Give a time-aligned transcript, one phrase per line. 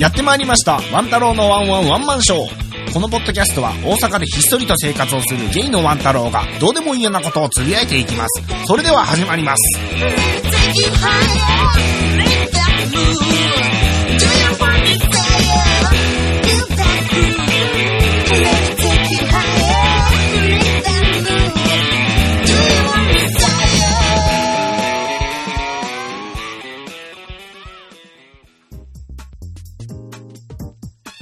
[0.00, 0.80] やってまいりました。
[0.94, 2.92] ワン太郎のワンワンワンマンショー。
[2.94, 8.42] このポッドキャストは大阪でひっそりと生活をするゲイのワン太郎がどうでもいいようなことをつぶやいていきます。
[8.66, 9.78] それでは始まります。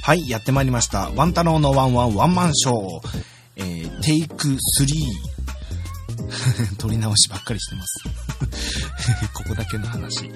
[0.09, 1.11] はい、やってまいりました。
[1.11, 2.75] ワン太郎のワンワンワンマンショー。
[3.57, 4.57] えー、テイク3。
[6.81, 8.03] 撮り直しばっかりしてます。
[9.35, 10.31] ここだけの話。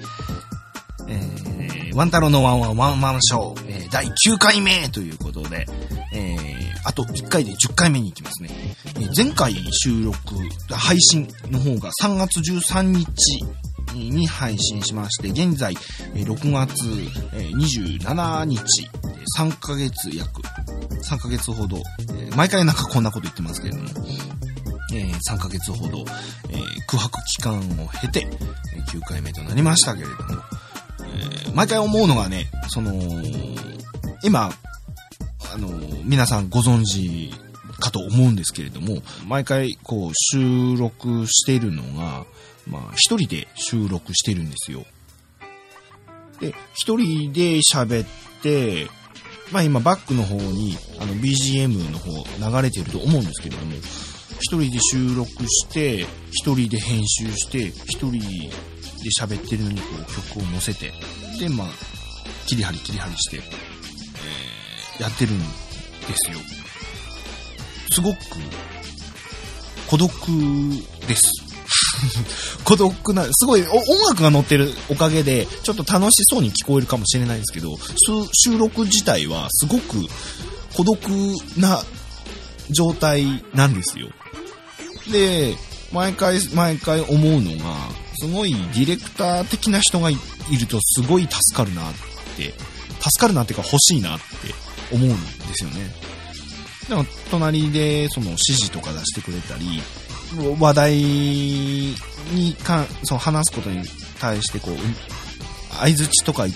[1.08, 5.66] えー、ワン太郎のワンワンワンマンショー、えー、第9回目ということで、
[6.12, 6.36] えー、
[6.84, 8.50] あと1回で10回目に行きますね。
[8.94, 10.16] えー前回収録、
[10.70, 13.08] 配信の方が3月13日
[13.92, 15.74] に配信しまして、現在、
[16.14, 16.84] 6月
[17.32, 18.90] 27日、
[19.38, 20.42] 3ヶ月約、
[21.02, 21.78] 3ヶ月ほど、
[22.14, 23.88] え毎回なんかこんなこと言ってますけれども、
[24.92, 26.04] え3ヶ月ほど、
[26.50, 28.26] えー空白期間を経て、
[28.92, 30.42] 9回目となりましたけれども、
[31.46, 32.92] え毎回思うのがね、その、
[34.22, 34.52] 今、
[35.52, 35.68] あの、
[36.04, 37.32] 皆さんご存知
[37.80, 42.24] かと思うんですけれども、毎回こう収録してるのが、
[42.66, 44.84] まあ一人で収録してるんですよ。
[46.40, 48.06] で、一人で喋っ
[48.42, 48.88] て、
[49.52, 53.74] まあ今バックの方にあの BGM の方流れてると思うんですけれども、
[54.40, 58.18] 一人で収録して、一人で編集して、一人で
[59.20, 60.92] 喋ってるのにこう曲を載せて、
[61.38, 61.68] で、まあ、
[62.46, 64.64] 切り張り切り張りして、えー
[65.00, 65.44] やってるんで
[66.14, 66.38] すよ。
[67.90, 68.16] すごく
[69.88, 70.10] 孤独
[71.08, 71.43] です。
[72.64, 77.78] 孤独な、すごい音楽が乗ってるおかげで、ちょっと楽しそうに聞こえるかもしれないですけど、
[78.32, 80.06] 収録自体はすごく
[80.74, 80.98] 孤独
[81.56, 81.82] な
[82.70, 84.08] 状態なんですよ。
[85.10, 85.56] で、
[85.92, 87.76] 毎回毎回思うのが、
[88.18, 90.16] すごいディレクター的な人がい
[90.50, 91.94] いるとすごい助かるなっ
[92.36, 92.54] て、
[93.00, 94.24] 助かるなっていうか欲しいなって
[94.94, 95.16] 思うんで
[95.54, 95.94] すよね。
[96.88, 99.82] だから隣でその指示とか出してくれたり、
[100.58, 103.82] 話題にかその話すことに
[104.20, 104.76] 対してこう、
[105.76, 106.46] 相づちとか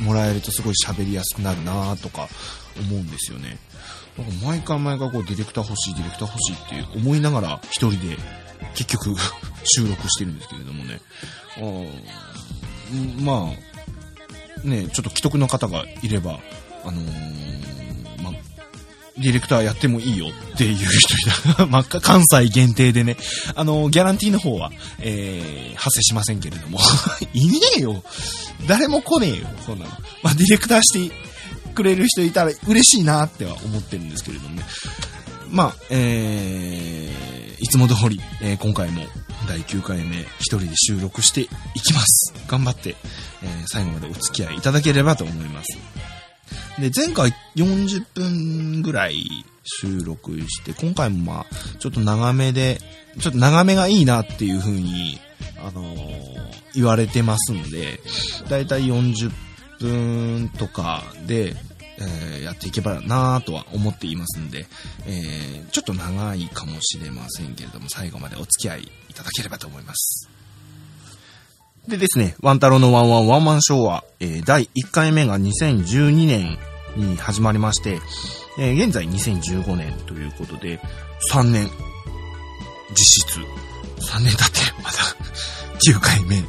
[0.00, 2.28] もらえるとすごい喋りやすくなるなとか
[2.78, 3.58] 思うんですよね。
[4.18, 8.16] なんか毎回毎回こうディレクター欲しい、ディレクター欲しいって思いながら一人で
[8.74, 9.14] 結局
[9.64, 11.00] 収録してるんですけれどもね。
[11.56, 11.62] あ
[13.22, 13.52] ま
[14.64, 16.40] あ、ね、ちょっと既得の方がいれば、
[16.84, 17.81] あのー、
[19.22, 21.66] ディレクターやってもいいよっていう人いた。
[21.66, 23.16] まあ、関西限定でね。
[23.54, 26.78] あのギャランティーの方は、えー、発生しませんけれども。
[27.32, 28.02] いねえよ。
[28.66, 29.90] 誰も来ねえよ、そんなの。
[30.22, 31.14] まあ、ディレクターして
[31.74, 34.64] くれる人いたら嬉しいなっては思ってるんですけれどもね。
[35.50, 39.04] まあ、えー、いつも通り、えー今回も
[39.48, 41.48] 第9回目一人で収録してい
[41.80, 42.32] きます。
[42.46, 42.96] 頑張って、
[43.42, 45.78] えー最後までお付き合いいただければと思います。
[46.78, 52.80] で、前回40分ぐらい収録して、今回もまあ、ちょっと長めで、
[53.20, 55.18] ちょっと長めがいいなっていう風に、
[55.58, 56.32] あのー
[56.74, 58.00] 言われてますんで、
[58.48, 59.30] だいたい40
[59.78, 61.54] 分とかで、
[61.98, 64.66] えーやっていけばなぁとは思っていますんで、
[65.06, 70.31] えーちょっと長いかもしれませんけれども、最後までお付き合いいただければと思います。
[71.88, 76.58] でですね、ワンタロのワンワンワンマンショーは、えー第1回目が2012年
[76.96, 78.00] に始まりまして、
[78.58, 80.80] えー現在2015年ということで、
[81.32, 81.68] 3年、
[82.90, 83.38] 実質、
[84.14, 84.96] 3年経って、まだ
[85.88, 86.42] 9回目。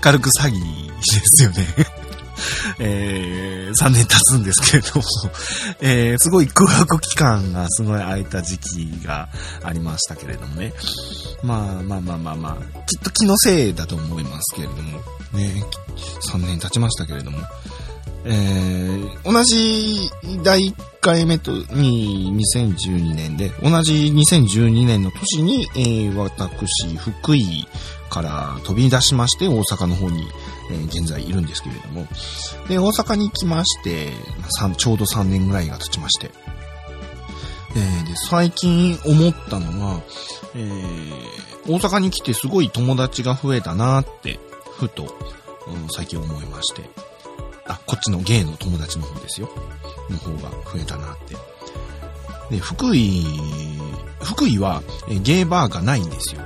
[0.00, 0.92] 軽く詐欺で
[1.24, 1.66] すよね。
[2.78, 5.04] えー、3年経つんですけれども、
[5.80, 9.28] えー、すごい空白期間がすごい空いた時期が
[9.62, 10.72] ありましたけれどもね。
[11.42, 14.98] まあまあまあまあまあ、きっと気のせいだと思いますけれども、
[15.32, 15.64] ね、
[16.30, 17.38] 3年経ちましたけれども、
[18.24, 20.10] えー、同じ
[20.44, 27.66] 第1回目とに2012年で、同じ2012年の年に、えー、私、福井
[28.08, 30.24] から飛び出しまして、大阪の方に、
[30.70, 32.06] え現在いるんですけれども、
[32.68, 34.12] で、大阪に来まして、
[34.76, 36.30] ちょうど3年ぐらいが経ちまして、
[37.74, 40.00] えーで、最近思ったのが、
[40.54, 44.40] えー大阪に来てすごい友達が増えたなって、
[44.76, 46.82] ふと、うん最近思いまして。
[47.68, 49.48] あ、こっちのゲイの友達の方ですよ。
[50.10, 51.36] の方が増えたなって。
[52.50, 53.24] で、福井、
[54.22, 56.42] 福井は、えゲイバーがないんですよ。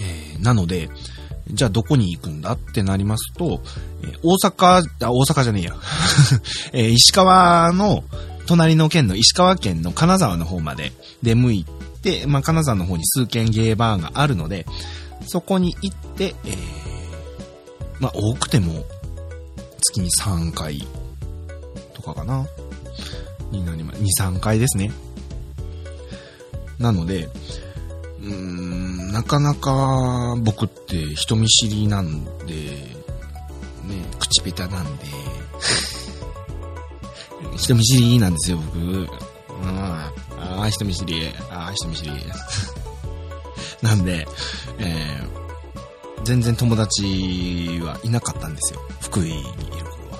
[0.00, 0.88] えーなので、
[1.50, 3.60] じゃあどこに行くんだってなりますと、
[4.04, 5.76] え大阪、あ、大阪じゃねえや。
[6.72, 8.04] え石川の、
[8.46, 10.92] 隣の県の石川県の金沢の方まで
[11.22, 11.66] 出向い
[12.02, 14.66] て、まあ、金沢の方に数軒ゲーバーがあるので、
[15.26, 16.56] そこに行って、えー、
[18.00, 18.84] まあ、多くても、
[19.80, 20.86] 月に3回
[21.94, 22.46] とかかな。
[23.50, 24.00] になります。
[24.00, 24.92] 2、3回ですね。
[26.78, 27.28] なので、
[28.28, 35.04] うん、なかなか僕って人見知りなんで、ね、口下手なんで、
[37.56, 38.78] 人見知りなんですよ、僕。
[38.78, 39.08] うん。
[39.66, 40.12] あ
[40.62, 41.32] あ、人見知り。
[41.50, 42.10] ああ、人見知り。
[43.82, 44.28] なんで、
[44.78, 48.80] えー、全然友達はいなかったんですよ。
[49.00, 50.18] 福井にいる頃は。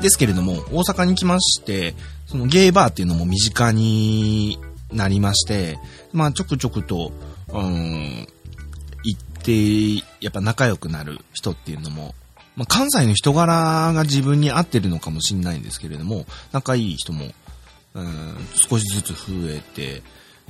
[0.00, 1.94] ですけれども、大阪に来まして、
[2.26, 4.58] そのゲイバーっていうのも身近に
[4.92, 5.78] なりまして、
[6.12, 7.12] まあちょくちょくと、
[7.48, 8.26] うん、
[9.04, 12.14] 行って、やっぱ仲良くなる人っていうのも、
[12.56, 17.26] まあ関西の人柄が自分に合ってるのかもしれないんですけれども、仲いい人も、
[17.94, 20.02] うん、少しずつ増えて、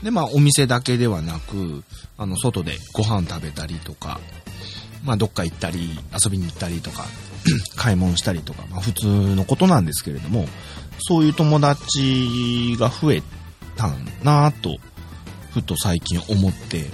[0.03, 1.85] で、まあお店だけではなく、
[2.17, 4.21] あの、外でご飯食べたりとか、
[5.05, 7.05] まあどっか行ったり、遊びに行ったりとか、
[7.77, 10.47] 買い物したりとか、まあ普通のことなんですけれども、
[10.99, 13.23] そういう友達が増え
[13.77, 13.89] た
[14.23, 14.79] なぁと、
[15.61, 16.87] ふと最近思って、やっ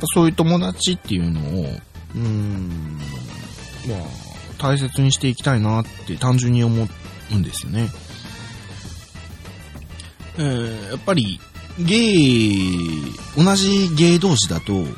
[0.00, 2.98] ぱそういう友達っていうのを、うーん、
[3.88, 3.98] まあ、
[4.58, 6.88] 大切にしていきたいなって単純に思
[7.32, 7.90] うんですよね。
[10.36, 11.40] えーやっぱり、
[11.78, 14.96] ゲイ、同じゲイ同士だと、うん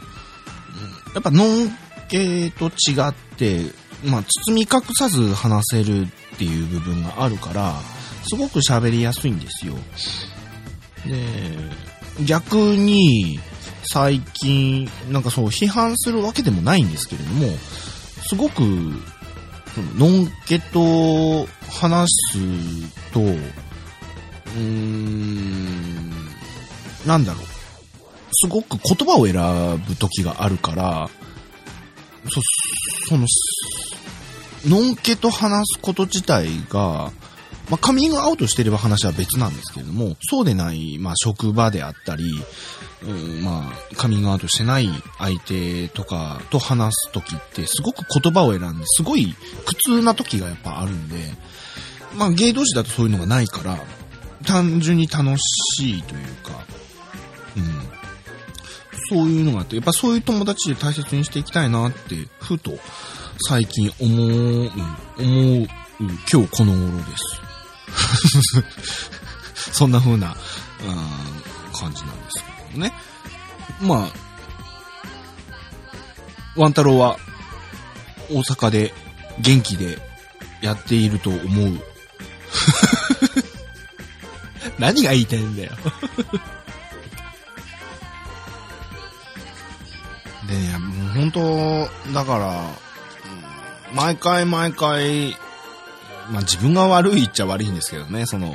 [1.15, 1.71] やっぱノン
[2.09, 3.63] 系と違って、
[4.05, 7.81] まあ、包み隠さず話せるっていう部分があるから、
[8.29, 9.75] すごく喋りやすいんですよ。
[11.07, 11.57] で、
[12.25, 13.39] 逆に、
[13.85, 17.47] 最近、なんかそう、批判するわけでもないんですけれども、
[18.29, 22.39] すごく、のノンケと話す
[23.13, 26.11] と、うーん、
[27.07, 27.45] なんだろう。
[28.33, 29.35] すごく言葉を選
[29.87, 31.09] ぶ時があるから、
[32.29, 32.41] そ、
[33.09, 33.27] その、
[34.67, 37.13] のんけと話すこと自体が、
[37.69, 42.33] まあ、カミングアウトしてれば話は別なんですけれども、そうでない、まあ、職場であったり、
[43.03, 49.35] うん、まあ、カミングアウトしてない相手とかと話すときって、すごく言葉を選んで、すごい
[49.65, 51.17] 苦痛な時がやっぱあるんで、
[52.17, 53.79] まあ、芸同士だとそういうのがないから、
[54.45, 56.65] 単純に楽しいというか、
[57.57, 57.97] うん。
[59.09, 62.79] そういうのがあって、やっぱそういう友達で大切にしていきたいなって、ふと
[63.49, 64.71] 最近思う、
[65.19, 65.69] 思う、
[66.01, 67.46] 今日この頃です。
[69.73, 70.37] そんな風な、うん、
[71.73, 72.93] 感じなんですけどもね。
[73.81, 74.13] まあ、
[76.57, 77.19] ワン太郎は
[78.31, 78.95] 大阪で
[79.41, 79.99] 元気で
[80.63, 81.81] やっていると思う。
[84.79, 85.73] 何が言いたいんだよ。
[90.49, 92.65] でね、もう本当、だから、
[93.93, 95.37] 毎回毎回、
[96.31, 98.53] まあ自分が悪いっちゃ悪いんですけどね、その、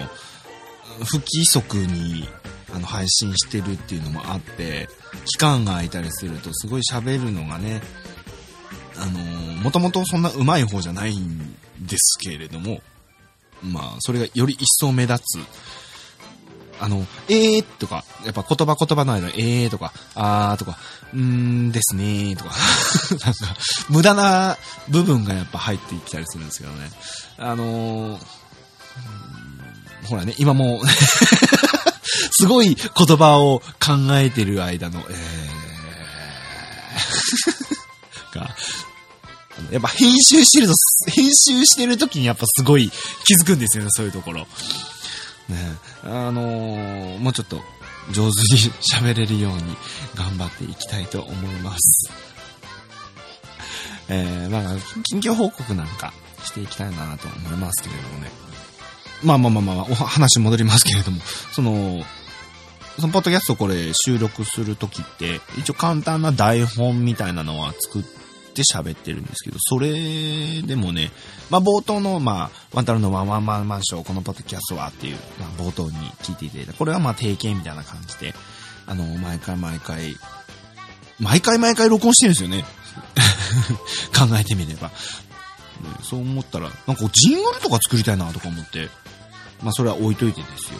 [1.05, 2.27] 不規則に
[2.73, 4.89] あの配信してるっていうのもあって、
[5.25, 7.81] 期間が空いたりするとすごい喋るのがね、
[8.97, 12.81] あのー、もともとそんな上手い方じゃないんですけれども、
[13.63, 15.39] まあ、それがより一層目立つ。
[16.81, 20.79] あの、えーとか、やっぱ言葉言葉の間、えーとか、あーとか、
[21.13, 22.55] うーんですねーとか、
[23.23, 23.55] なんか、
[23.87, 24.57] 無駄な
[24.89, 26.91] 部分がやっぱ入ってきたりするんですけどね。
[27.37, 28.21] あのー、
[30.07, 30.81] ほらね、今も、
[32.33, 38.55] すごい言葉を考えてる間の、えー、 が、
[39.69, 40.73] やっぱ編集してると、
[41.11, 42.91] 編集してる時にやっぱすごい
[43.25, 44.47] 気づくんですよね、そういうところ。
[45.47, 47.61] ねあのーもうちょっと
[48.11, 49.61] 上手に喋れるように
[50.15, 52.11] 頑張っていきたいと思います。
[54.09, 56.11] えー、まあ、近況報告なんか
[56.43, 58.31] していきたいなと思いますけれどもね。
[59.23, 61.21] まあまあまあまあ、お話戻りますけれども、
[61.53, 62.03] その、
[62.99, 68.03] そのポッドキャストこれ収録するときって、一応簡単な台本みたいなのは作っ
[68.51, 71.11] って喋ってるんですけど、それでもね、
[71.49, 75.91] まあ冒頭の、まあ、ワンタロのワンワンマンマンショー、このポッドキャストはっていう、まあ冒頭に
[76.21, 76.73] 聞いていただいた。
[76.73, 78.33] これはまあ定型みたいな感じで、
[78.85, 80.15] あの、毎回毎回、
[81.19, 82.65] 毎回毎回録音してるんですよね。
[84.13, 84.87] 考えてみれば。
[84.89, 84.93] ね
[86.03, 88.89] そう思ったら、なんかジングルとか作りたいなとか思って、
[89.63, 90.79] まあそれは置いといてですよ。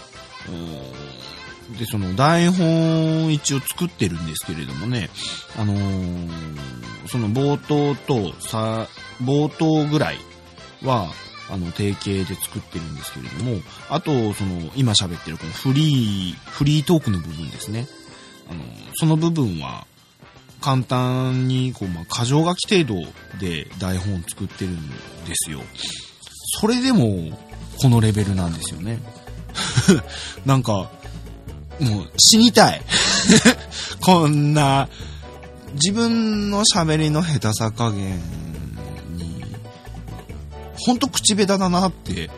[1.78, 5.10] で、その台本一応作ってるんですけれどもね、
[5.58, 8.88] あのーその冒頭とさ、
[9.22, 10.18] 冒頭ぐらい
[10.84, 11.12] は、
[11.50, 17.88] あの、定型で作ってるんですけれども、あと、その、今喋ってるこのフリー、フリートークの部分ですね。
[18.50, 18.64] あの、
[18.96, 19.86] その部分は、
[20.62, 24.90] 簡単に、こう、まあ、箇条書き程度で台本作ってるん
[25.26, 25.60] ですよ。
[26.62, 27.38] それでも、
[27.82, 29.00] このレベルなんですよね。
[30.46, 30.90] なんか、
[31.80, 32.82] もう死にたい。
[34.02, 34.88] こんな、
[35.74, 38.20] 自分の喋りの下手さ加減
[39.16, 39.44] に、
[40.76, 42.30] ほんと口下手だなって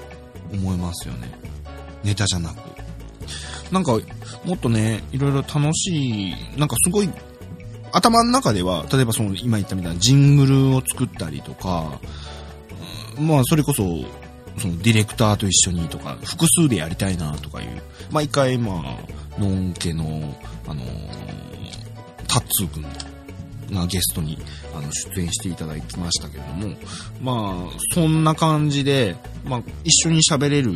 [0.54, 1.32] 思いますよね。
[2.04, 2.58] ネタじゃなく。
[3.72, 3.98] なんか、
[4.46, 7.10] もっとね、いろいろ楽しい、なんかすごい、
[7.92, 12.00] 頭の中では、例えばその今言ったみたいなジングルを作ったりとか、
[13.20, 13.84] まあそれこそ、
[14.58, 17.82] そのディレクターと一緒にとか、複数でやりたいなとかいう、
[18.12, 18.84] 毎回ま
[19.38, 20.36] あ、のんけの、
[20.68, 21.34] あのー
[22.34, 24.40] タッツーくんがゲストに
[24.76, 26.76] あの出演していただきましたけれども、
[27.22, 30.74] まあ、そんな感じで、まあ、一緒に喋れる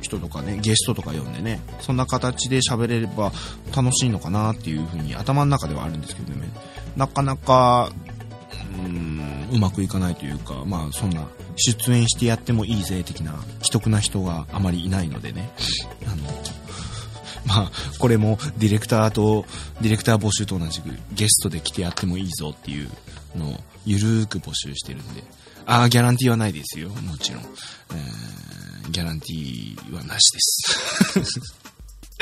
[0.00, 3.32] 人とかね、ゲストとか呼んでね、そんな形で喋れれば
[3.74, 6.48] 楽しいのかなっていうふうに頭の中ではあるんですけどね、
[6.96, 7.90] なかなか、
[8.84, 9.11] うん、
[9.52, 15.50] うまくいかないというか、まあ、そんな、出演してやってもいいぜ的な、既得な人があまりいないのでね、
[16.06, 16.24] あの、
[17.46, 19.44] まあ、これもディレクターと、
[19.80, 22.90] ディレクター募集と同じくゲストで来てやってもいいぞっていう
[23.36, 25.22] のをゆるーく募集してるんで。
[25.66, 26.88] ああ、ギャランティーはないですよ。
[26.88, 27.42] もちろん。
[27.42, 31.71] えー、ギャランティーはなしです。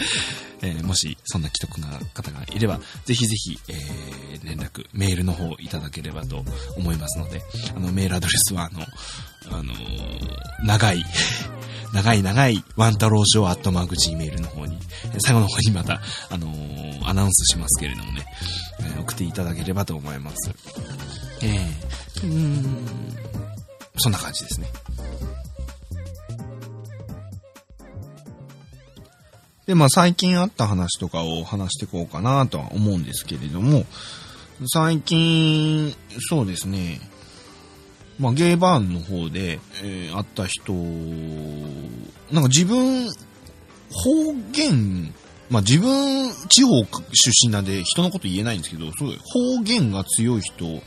[0.62, 6.44] えーもし、そんな既得な方がいれば、ぜひぜひ、えー連絡、メールの方いただければと
[6.76, 7.42] 思いますので、
[7.74, 8.82] あの、メールアドレスは、あの、
[9.58, 11.04] あのー 長い、
[11.92, 14.78] 長い長いワンタローショーアットマーク Gmail の方に、
[15.24, 18.24] 最後の方にまた、あのーアナウンスしますけれどもね、
[18.80, 20.50] えー送っていただければと思います。
[21.42, 23.16] えー、うーん、
[23.98, 24.68] そんな感じですね。
[29.70, 33.84] で、まあ最近あった話とかを話していこうかなとは思うんですけれども、
[34.66, 35.94] 最近、
[36.28, 37.00] そうですね、
[38.18, 40.72] まあゲイバーンの方で、えー会った人、
[42.32, 43.10] なんか自分、
[43.92, 45.14] 方言、
[45.50, 50.82] まあ自分、地方出身なんで人のこと言えないんですけど、すごい方言が強い人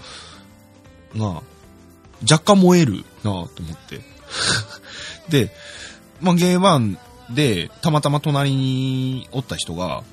[1.18, 1.42] が
[2.30, 4.02] 若干燃えるなぁと思って。
[5.32, 5.56] で、
[6.20, 6.98] まあゲイバーン
[7.30, 10.04] で、たまたま隣におった人が、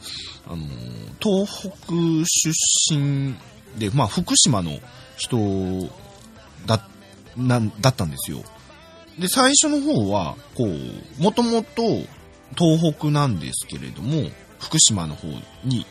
[0.47, 0.67] あの、
[1.21, 1.93] 東北
[2.25, 3.35] 出身
[3.79, 4.79] で、まあ福島の
[5.17, 5.37] 人
[6.67, 6.87] だ、
[7.37, 8.43] な、だったんですよ。
[9.19, 11.83] で、最初の方は、こう、もともと
[12.57, 15.29] 東北なんですけれども、福島の方
[15.65, 15.87] に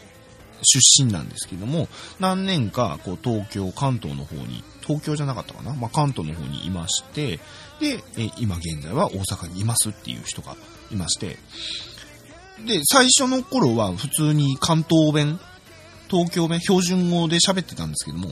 [0.63, 1.87] 出身なんですけども、
[2.19, 5.73] 何年か、こう、東京、関東の方に、東京じゃなかったかな？
[5.73, 7.39] まあ、関東の方にいまして、
[7.79, 10.55] で、え今現在は大阪にいますっていう人が
[10.91, 11.37] いまして、
[12.65, 15.39] で、最初の頃は普通に関東弁、
[16.09, 18.29] 東京弁、標準語で喋ってたんですけども、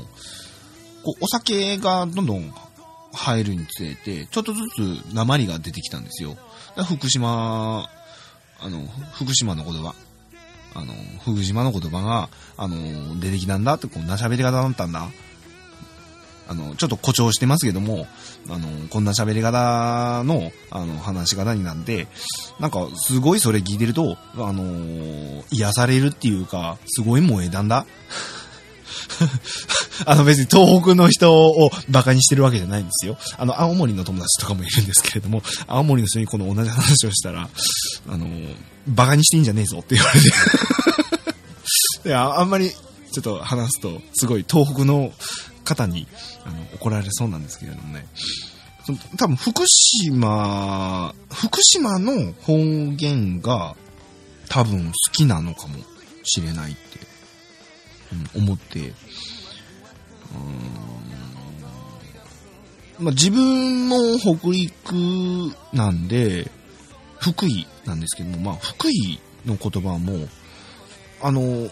[1.03, 2.53] こう、お酒がどんどん
[3.13, 6.35] 入るにつれて、ちょっとずつ鉛が出てきたんですよ。
[6.89, 7.89] 福島、
[8.59, 9.95] あの、福島の言葉、
[10.73, 10.93] あの、
[11.23, 15.09] 福島の言葉が、あの、出てきたんだって、こんな喋り方だったんだ。
[16.49, 18.07] あの、ちょっと誇張してますけども、
[18.49, 22.07] あの、こんな喋り方の、あの、話し方になって、
[22.59, 27.85] なんか、すごいそれ聞いてると、あの、癒されるっていうか、すごい萌えたんだ。
[30.05, 33.17] あの別に東北の人をバカにしてるわけじゃないんですよ。
[33.37, 37.49] あの、青森の友達とかもいるんですけれども、青森の人にこの同じ話をしたら、
[38.07, 38.27] あの、
[38.87, 40.27] バカにしていいんじゃねえぞって言われて。
[42.05, 42.71] いや、あんまり、
[43.11, 45.11] ちょっと話すと、すごい東北の
[45.63, 46.07] 方に、
[46.45, 48.05] あの、怒られそうなんですけれどもね。
[49.17, 52.57] 多分、福島、福島の方
[52.95, 53.75] 言が、
[54.49, 55.75] 多分好きなのかも
[56.23, 56.99] しれないって、
[58.35, 58.93] 思って、
[62.99, 64.93] まあ、自分も北陸
[65.73, 66.49] なんで、
[67.19, 70.27] 福井なんですけども、まあ、福井の言葉も、
[71.21, 71.69] あの、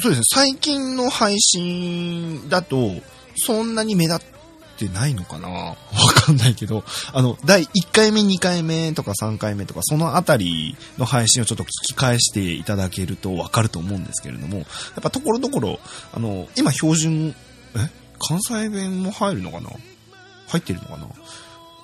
[0.00, 2.90] そうですね、最近の配信だと、
[3.36, 4.33] そんなに目立っ
[4.74, 5.48] ってないのかな？
[5.48, 5.76] わ
[6.14, 14.66] かんないけど、あの、第1回目、2回目とか3回目とか、そのあたりの配信をちょっと聞き返していただけるとわかると思うんですけれども、やっ
[15.02, 15.78] ぱところどころ、
[16.12, 17.34] あの、今標準、
[17.76, 17.90] え？
[18.26, 19.70] 関西弁も入るのかな？
[20.48, 21.06] 入ってるのかな？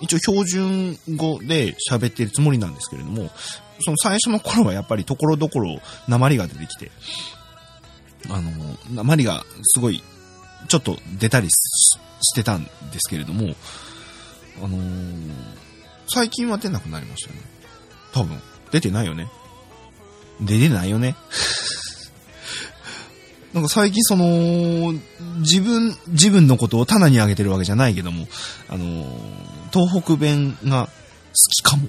[0.00, 3.30] 一応標準語で喋ってるつもりなんですけれども、
[3.80, 5.78] その最初の頃はやっぱりところどころ
[6.08, 6.90] 鉛が出てきて、
[8.28, 8.50] あの、
[8.92, 10.02] 鉛がすごい、
[10.68, 13.54] ちょっと出たりしてたんですけれども、
[14.62, 15.30] あのー
[16.12, 17.42] 最近は出なくなりましたよね。
[18.12, 18.40] 多分。
[18.72, 19.28] 出てないよね。
[20.40, 21.14] 出てないよね。
[23.54, 24.92] なんか最近その、
[25.38, 28.26] 自分、自分のことを棚に上げてるわけじゃないけども、
[28.68, 30.92] あのー東北弁が好
[31.32, 31.86] きかも。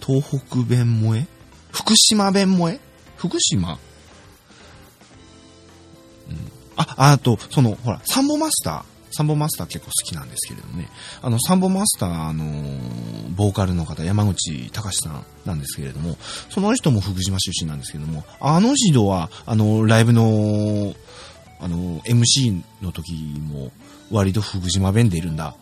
[0.00, 1.26] 東北弁萌え？
[1.72, 2.80] 福島弁萌え？
[3.18, 3.78] 福島？
[6.76, 8.82] あ、あと、その、ほら、サンボマスター。
[9.12, 10.88] サンボマスター結構好きなんですけれどもね。
[11.20, 12.44] あの、サンボマスター、あの
[13.30, 16.16] ボーカルの方、山口隆さんなんですけれども、
[16.48, 20.94] その人も福島出身なんですけども、あの人は、あの、ライブの、
[21.60, 23.72] あの、MC の時も、
[24.10, 25.54] 割と福島弁出るんだ。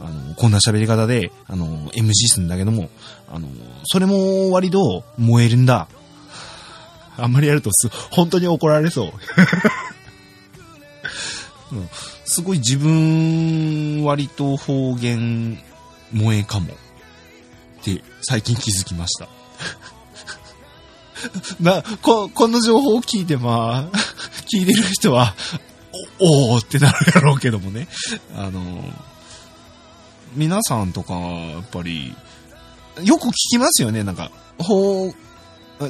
[0.00, 2.90] あの、こんな喋り方で、あの、MC するんだけども、
[3.32, 3.48] あの、
[3.84, 5.88] それも割と燃えるんだ。
[7.16, 9.12] あんまりやるとす、本当に怒られそう。
[11.72, 11.88] うん
[12.24, 15.58] すごい自分割と方言
[16.12, 16.72] 萌えかも。
[16.72, 19.28] って最近気づきました。
[21.60, 23.96] な、こ、この情報を聞いてまあ、
[24.52, 25.34] 聞いてる人は、
[26.18, 27.88] お、おーってなるやろうけどもね。
[28.34, 28.60] あの、
[30.34, 32.14] 皆さんとか、やっぱり、
[33.02, 35.14] よく聞きますよね、なんか、ほう、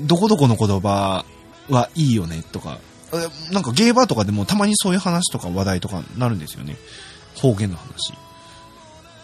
[0.02, 1.24] どこどこの言葉
[1.68, 2.78] はいいよね、とか。
[3.50, 6.76] なんかゲーバーとかでもたまにそういう話とか話題とかなるんですよね。
[7.36, 8.12] 方言の話。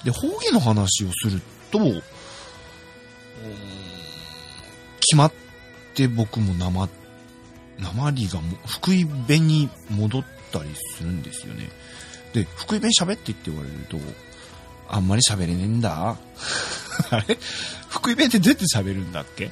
[0.04, 1.78] で、方言の話をすると、
[5.00, 5.32] 決まっ
[5.94, 6.88] て僕もなま、
[7.78, 11.70] 鉛がも福井弁に戻ったりするんですよね。
[12.32, 13.98] で、福井弁喋ってって言われると、
[14.88, 16.16] あんまり喋れねえんだ。
[17.10, 17.38] あれ？
[17.88, 19.50] 福井弁ってどうやって喋るんだっけ？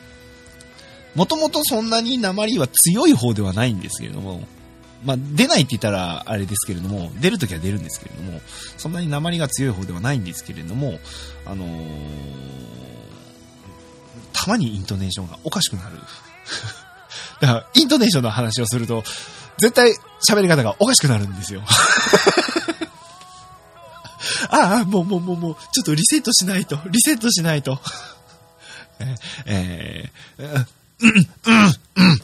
[1.19, 4.43] もともとそんなに鉛は強い方ではないんですけれども、
[5.05, 8.41] まあ、出ないって言ったらあれですけれども、出るときは出るんですけれども、
[8.77, 11.01] そんなに鉛が強い方ではないんですけれども、
[11.45, 11.69] あのー
[14.33, 15.97] たまにイントネーションがおかしくなる。
[17.43, 19.03] だから、イントネーションの話をすると、
[19.59, 19.97] 絶対
[20.31, 21.65] 喋り方がおかしくなるんですよ。
[24.51, 27.81] ああ、もうもうもうもう、ちょっとリセットしないと、リセットしないと。
[29.01, 31.21] えーえーうん、うん、う
[32.15, 32.21] ん。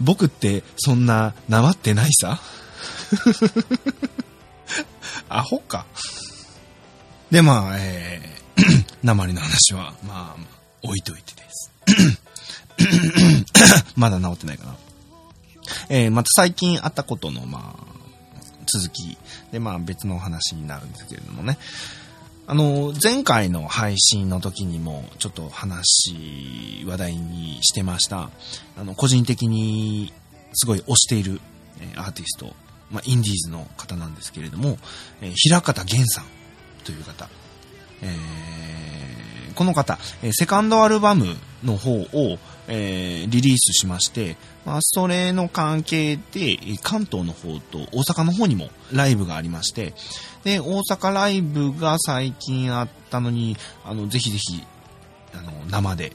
[0.00, 2.40] 僕ってそんななまってないさ？
[5.28, 5.86] アホか。
[7.30, 10.42] で、まあ、えー、 鉛の話は、まあ、
[10.82, 11.72] 置いといてです。
[13.96, 14.76] まだ治ってないかな。
[15.90, 17.82] えー、また最近あったことの、まあ、
[18.66, 19.18] 続き
[19.52, 21.58] で、まあ別のお話になるんですけれどもね。
[22.50, 28.30] あの、前回の配信の時にもちょっと話、話題にしてました。
[28.74, 30.14] あの、個人的に
[30.54, 31.42] すごい推している
[31.96, 32.54] アーティスト、
[32.90, 34.78] まあインディーズの方なんですけれども、
[35.20, 36.24] えー平方玄さん
[36.84, 37.28] という方。
[38.00, 49.94] えーこの方、えセカンドアルバムの方を、えーリリースしまして、まあ、それの関係で、関東の方と大阪の方にもライブがありまして、
[50.44, 54.62] で、大阪ライブが最近あったのに、あの、ぜひぜひ、
[55.34, 56.12] あの、生で、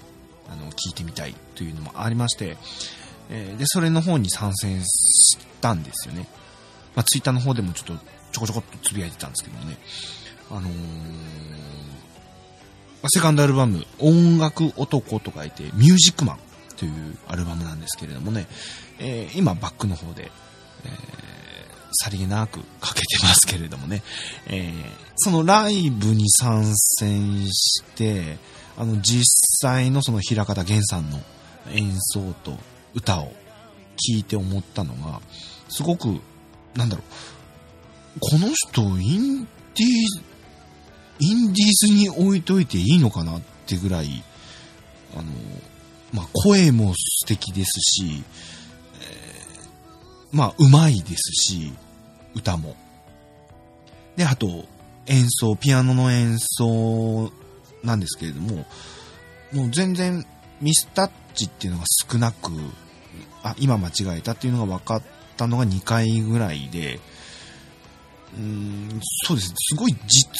[0.50, 2.58] あの、聞いてみたいというのもありまして、
[3.30, 6.28] えーで、それの方に参戦したんですよね。
[6.96, 9.78] まあ、ツイッターの方でもちょっとちょこちょこっとつぶやいてたんですけどもね。
[10.50, 11.83] あのー
[13.10, 16.40] セカンドアルバム、音楽男と書いて、ミュージックマン
[16.78, 18.48] というアルバムなんですけれどもね、
[19.00, 20.32] えー今バックの方で、
[20.86, 21.14] えー
[21.96, 24.02] さりげなくかけてますけれどもね、
[24.48, 24.74] えー
[25.16, 28.38] そのライブに参戦して、
[28.78, 29.24] あの、実
[29.62, 31.22] 際のその平方源さんの
[31.72, 32.58] 演奏と
[32.96, 33.32] 歌を
[34.12, 35.22] 聞いて思ったのが、
[35.70, 36.20] すごく、
[36.76, 37.04] なんだろ
[38.18, 40.33] う、この人、インディー、
[41.20, 44.24] インディーズに置いといていいのかなってぐらい、
[45.16, 45.24] あの、
[46.14, 48.24] まあ、声も素敵ですし、
[49.02, 51.74] えーまあ、うまいですし、
[52.36, 52.76] 歌も。
[54.16, 54.66] で、あと、
[55.08, 57.32] 演奏、ピアノの演奏
[57.84, 58.66] なんですけれども、
[59.52, 60.26] もう全然
[60.62, 62.52] ミスタッチっていうのが少なく、
[63.44, 65.04] あ、今間違えたっていうのが分かっ
[65.36, 67.00] たのが2回ぐらいで、
[68.38, 69.54] うーん、そうです。
[69.56, 69.96] すごい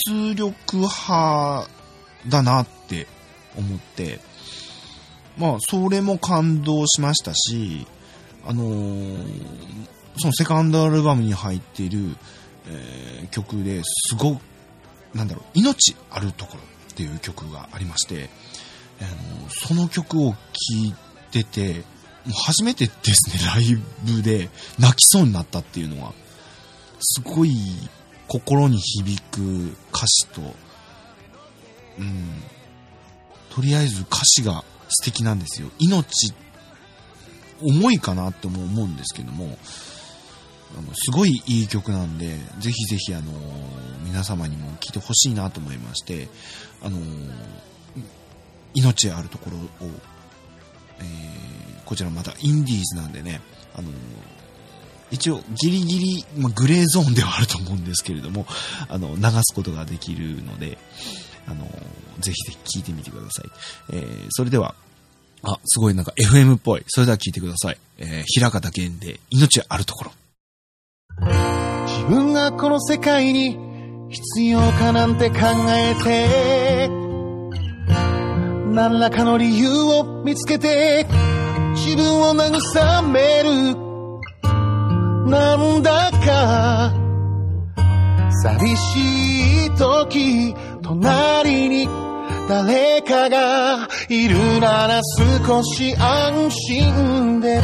[0.06, 1.68] 実力派
[2.28, 3.08] だなって
[3.58, 4.20] 思って、
[5.38, 7.88] まあ、それも感動しましたし、
[8.46, 9.64] あのー
[10.16, 12.16] そのセカンドアルバムに入っている、
[12.68, 14.42] えー曲ですごく、
[15.16, 16.60] なんだろう、命あるところ
[16.92, 18.30] っていう曲がありまして、
[19.02, 20.38] あの、その曲を聴
[20.86, 20.94] い
[21.32, 21.80] てて、も
[22.28, 23.76] う初めてですね、ライ
[24.06, 26.14] ブで泣きそうになったっていうのは、
[27.04, 27.52] すごい
[28.28, 30.42] 心に響く歌詞と、
[32.00, 32.42] うん、
[33.50, 35.70] とりあえず歌詞が素敵なんですよ。
[35.80, 36.34] 命、
[37.62, 39.58] 重いかなっても思うんですけども、
[40.78, 43.32] あのすごいいい曲なんで、ぜひぜひあの
[44.06, 46.30] 皆様にも聴いてほしいなと思いまして、
[46.82, 46.98] あの
[48.74, 49.92] 命あるところを、
[51.00, 51.54] えー
[51.86, 53.42] こちらまたインディーズなんでね、
[53.76, 53.90] あの
[55.14, 58.48] 一応ギリギリ、まあ、グレーゾーンではあると思うんですけれども、
[58.90, 60.80] あの、流すことができるので、
[61.48, 61.66] あの、
[62.20, 63.46] ぜひぜひ聞いてみてください。
[63.92, 64.74] えーそれでは、
[65.44, 66.84] あ、すごいなんか FM っぽい。
[66.88, 67.78] それでは聞いてください。
[68.00, 70.12] えー、平方源で命あるところ。
[71.86, 73.58] 自分がこの世界に
[74.10, 75.38] 必要かなんて考
[75.70, 76.88] えて
[78.74, 81.06] 何らかの理由を見つけて
[81.76, 83.93] 自分を慰める
[85.26, 86.94] なんだか
[88.44, 91.88] 寂しい時隣に
[92.50, 97.62] 誰かがいるなら少し安心で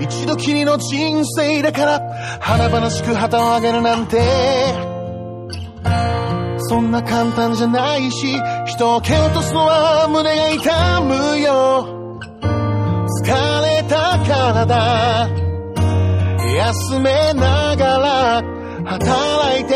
[0.00, 2.00] 一度きりの人生だから
[2.40, 4.92] 華々しく旗を上げるなんて。
[6.72, 12.18] そんな簡単じゃないし人を蹴落とすのは胸が痛むよ。
[13.22, 15.51] 疲れた体
[16.54, 18.42] 休めながら
[18.84, 19.74] 働いて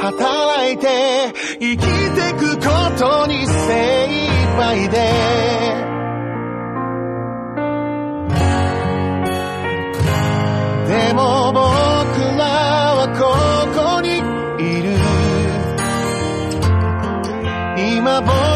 [0.00, 2.66] 働いて生きてくこ
[2.98, 4.98] とに精一杯で。
[10.86, 11.58] でも僕
[12.36, 12.44] ら
[12.96, 13.22] はこ
[13.72, 14.94] こにいる。
[17.98, 18.53] 今僕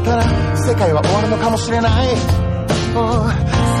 [0.00, 0.16] った。
[0.16, 0.24] ら
[0.56, 2.16] 世界は終わるのかもしれない、うん。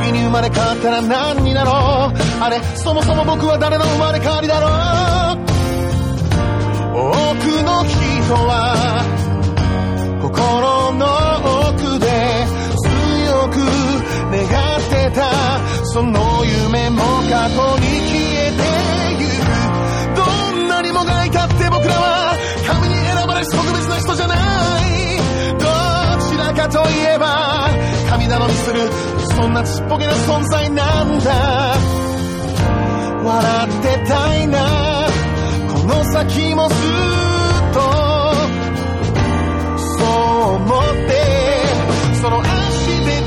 [0.04, 2.14] 次に生まれ変わったら何になろう。
[2.42, 4.70] あれそもそも僕は誰の生まれ変わりだろう。
[6.92, 9.02] 多くの人は
[10.22, 11.06] 心の
[11.70, 12.06] 奥で
[12.82, 13.56] 強く
[14.30, 14.44] 願
[14.76, 15.20] ってた。
[15.92, 18.29] その夢も過去に消え
[26.70, 27.68] といえば
[28.08, 28.80] 神頼みする
[29.36, 31.74] そんなちっぽけな存在なんだ。
[33.24, 35.06] 笑ってたいな。
[35.72, 36.78] この先もずっ
[37.72, 37.80] と
[39.78, 41.10] そう思って
[42.20, 42.46] その足
[43.04, 43.20] で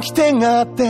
[0.00, 0.86] 分岐点があって違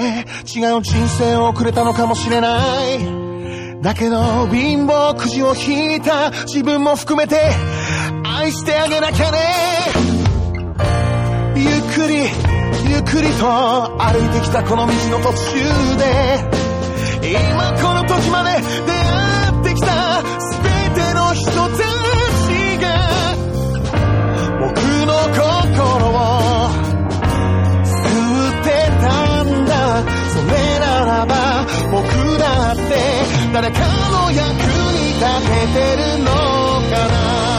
[0.76, 3.82] う人生を送れたのかもしれない。
[3.82, 7.36] だけど貧乏くじを引いた自分も含めて
[8.24, 9.38] 愛してあげなきゃね。
[11.56, 12.28] ゆっくり
[12.88, 13.46] ゆっくりと
[13.98, 15.58] 歩いてきたこの道の途中
[15.98, 16.04] で
[17.32, 18.50] 今この時まで
[18.86, 22.86] 出会ってきた全ての人たちが
[24.60, 26.39] 僕の心を
[30.50, 32.82] れならば僕だって
[33.52, 34.46] 誰かの役
[34.94, 37.49] に立ててるのかな？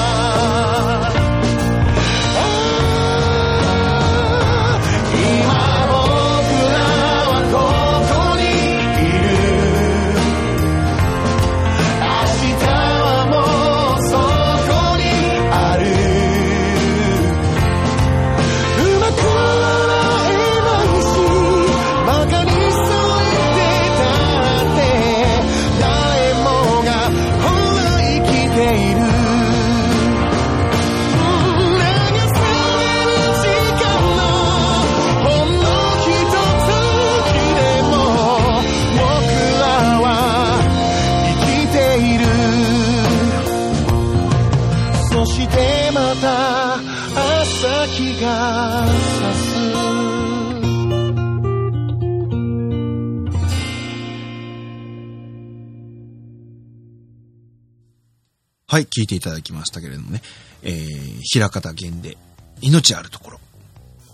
[58.71, 60.21] はい、聞いていただきましたけれどもね、
[60.63, 62.15] えー、平方源で、
[62.61, 63.39] 命あるところ、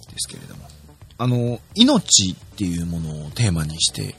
[0.10, 0.68] ですけれども。
[1.20, 4.16] あの、命っていうものをテーマにして、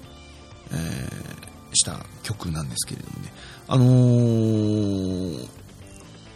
[0.71, 3.33] えー、した曲なんですけれどもね。
[3.67, 5.49] あのー、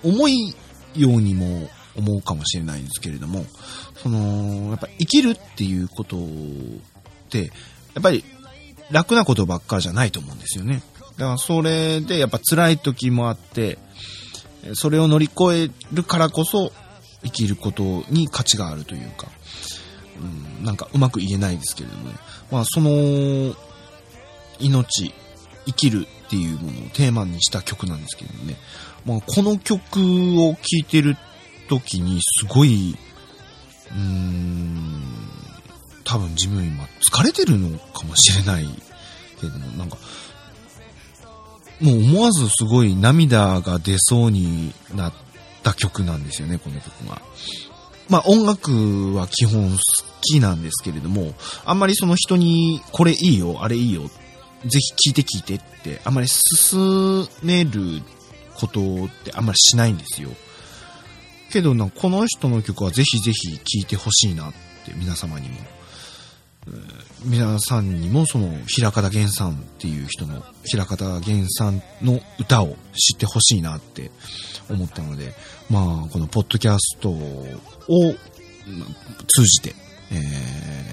[0.03, 0.57] 重い
[0.97, 3.47] ようにも思うかもしれないんですけれども、
[4.03, 6.21] その、やっぱ生きるっていうことっ
[7.31, 7.53] て、
[7.95, 8.25] やっぱり
[8.91, 10.83] 楽なことばっかじゃないと思うんですよね。
[11.23, 13.79] だからそれでやっぱ辛い時もあって、
[14.75, 16.73] それを乗り越えるからこそ
[17.23, 19.29] 生きることに価値があるというか、
[20.21, 22.17] うん、なんかうまく言えないですけれどもね。
[22.51, 23.55] まあその、
[24.59, 25.15] 命、
[25.67, 28.57] 生きるっていうものをテーマにした曲なんですけどね。
[29.07, 30.01] まあこの曲
[30.41, 31.17] を聴いてる
[31.69, 32.97] 時にすごい、
[33.93, 35.03] うーん、
[36.03, 38.67] 多分自分今疲れてるのかもしれない
[39.41, 39.99] けども、なんか、
[41.81, 45.13] もう思わずすごい涙が出そうになっ
[45.63, 47.21] た曲なんですよね、この曲が。
[48.09, 49.79] まあ音楽は基本好
[50.21, 54.03] きなんですけれども、あんまりその人にこれいいよ、あれいいよ、
[54.67, 58.03] ぜひ聴いて聴いてって、あんまり進める
[58.55, 60.31] ことってあんまりしないんですよ。
[61.51, 64.53] けどな、この人の曲はぜひぜひ聴いてほしいなっ
[64.85, 65.57] て皆様にも。
[67.25, 74.11] 皆さんにもその平方源さんっていう人の平方源さんの歌を知ってほしいなって
[74.71, 75.33] 思ったので、
[75.71, 77.45] まあこのポッドキャストを
[79.29, 79.75] 通じて、
[80.13, 80.17] え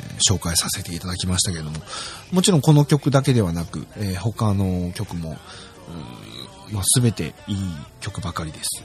[0.06, 1.78] ー紹介させていただきましたけれども、
[2.34, 5.38] もちろんこの曲だけではなく、えー他の曲も、
[6.70, 7.58] うんまあ、全ていい
[8.02, 8.84] 曲ばかりです。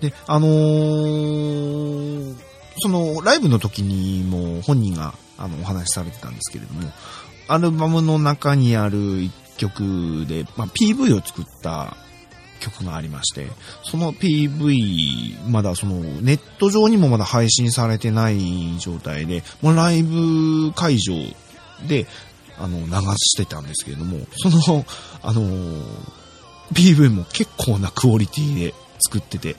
[0.00, 2.36] で、あのー
[2.80, 6.92] そのライブの時にも本人があのお話しされてたんですけれども、
[7.48, 11.96] アルバムの中にある一曲で、まあ、PV を作った
[12.60, 13.48] 曲がありまして、
[13.84, 21.14] その PV、まだそのネット上にもまだ配信されてない状態で、もうライブ会場
[21.86, 22.06] で、
[22.58, 24.84] あの、流してたんですけれども、その、
[25.22, 25.42] あの、
[26.72, 29.56] PV も結構なクオリティで作ってて、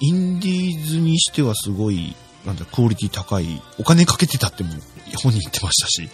[0.00, 4.70] インディーズにしてはすごい、なんだ、クオリティ高い、お金かけてたっても
[5.16, 6.08] 本人言ってましたし、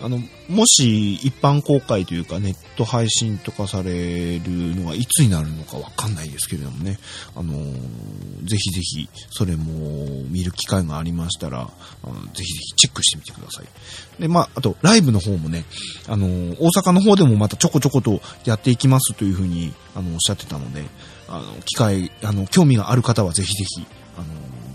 [0.00, 6.98] あの、もし一般公開というかネット配信とかされるのがいつになるのかわかんないですけれどもね、
[7.34, 7.54] あの
[8.44, 14.20] ぜひぜひそれも見る機会がありましたら、あのぜひぜひチェックしてみてください。
[14.20, 15.64] で、まあ、あと、ライブの方もね、
[16.06, 20.84] あの大阪の方でもまたちょこちょことやっていきますというふうに、あの、おっしゃってたので、
[21.28, 24.26] あの、機会、あの、興味がある方はぜひぜひ、あの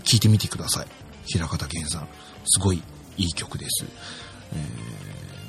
[0.04, 0.86] 聞いてみてください。
[1.26, 2.08] 平方健さん。
[2.46, 2.82] すごい
[3.16, 3.84] いい曲です。
[4.52, 4.56] え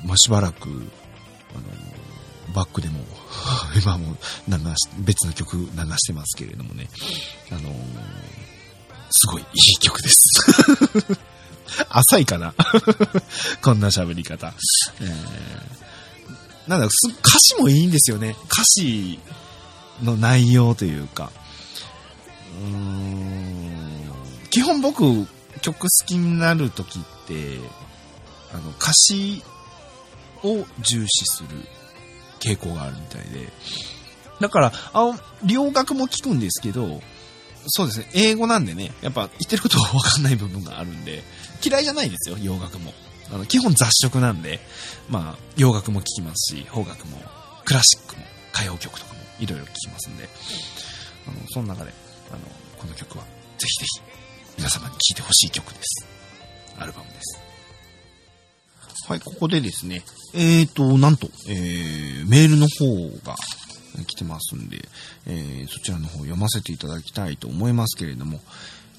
[0.04, 3.04] ーまあ、しばらく、あの、バックでも、
[3.82, 4.16] 今も
[4.48, 6.88] 流し、別の曲流してますけれどもね、
[7.50, 7.74] あの
[9.10, 11.18] すごいいい曲です。
[11.90, 12.54] 浅いかな
[13.62, 14.54] こんな喋り方。
[15.00, 15.86] えー
[16.68, 18.36] なんだ歌詞もいいんですよね。
[18.50, 19.20] 歌詞
[20.02, 21.30] の内容というか。
[22.60, 24.12] うーん
[24.50, 25.28] 基本僕、
[25.60, 27.15] 曲好きになるときって、
[28.52, 29.42] あの、歌詞
[30.42, 31.48] を重視する
[32.38, 33.48] 傾向があるみたいで。
[34.40, 37.00] だから、あの、両学も聞くんですけど、
[37.68, 41.22] そうですね、英語なんでね、やっぱ言ってることがわかんない部分があるんで、
[41.64, 42.92] 嫌いじゃないですよ、洋楽も。
[43.32, 44.60] あの、基本雑食なんで、
[45.08, 47.18] まあ、洋楽も聞きますし、邦楽も、
[47.64, 50.28] クラシックも、歌謡曲とかも、いろいろ聞きますんで、
[51.26, 51.92] あの、その中で、
[52.30, 52.38] あの、
[52.78, 54.02] この曲は、ぜひぜひ、
[54.58, 56.06] 皆様に聴いてほしい曲です。
[56.78, 57.40] アルバムです。
[59.08, 60.02] はい、ここでですね、
[60.34, 63.36] えーと、なんと、えー、メールの方が
[64.04, 64.88] 来てますんで、
[65.26, 68.40] えー、そちらの方読ませていただきたいと思いますけれども、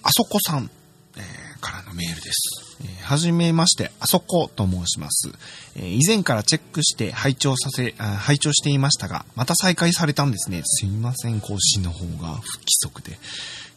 [0.04, 0.70] あそこさん、
[1.18, 2.78] えーからのメールです。
[2.82, 5.30] えーはじめまして、あそこと申します。
[5.76, 10.62] えー以前からチェックして拝聴させ、あ拝聴していましたが、また再開されたんですね。
[10.64, 13.20] すいません、更新の方が不規則で。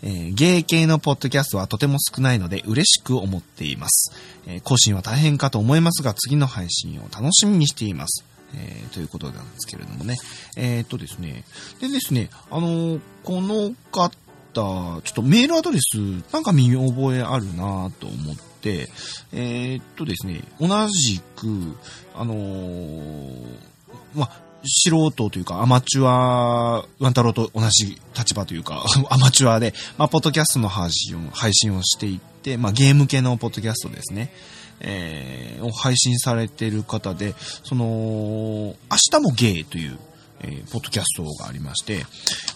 [0.03, 4.13] えー芸系のポッドキャストはとても少ないので嬉しく思っています。
[4.47, 8.25] えー更新は大変かと思いますが、次の配信を楽しみにしています。
[8.55, 10.17] えーということなんですけれどもね。
[10.57, 11.45] えーっとですね。
[11.81, 14.11] でですね、あのーこの方、
[14.53, 15.97] ちょっとメールアドレス、
[16.33, 18.89] なんか見覚えあるなと思って、
[19.33, 21.77] えっとですね、同じく、
[22.17, 22.35] あの
[24.15, 24.29] ま、
[24.65, 34.33] 素人というか、アマチュア、ワンタロウと同じ立場というか、 アマチュアで、まあ、ポッドキャストの配信を、配信をしていって、まあ、ゲーム系のポッドキャストですね。
[34.81, 38.77] えーを配信されている方で、その、明
[39.13, 39.99] 日もゲイという、
[40.41, 42.07] えーポッドキャストがありまして、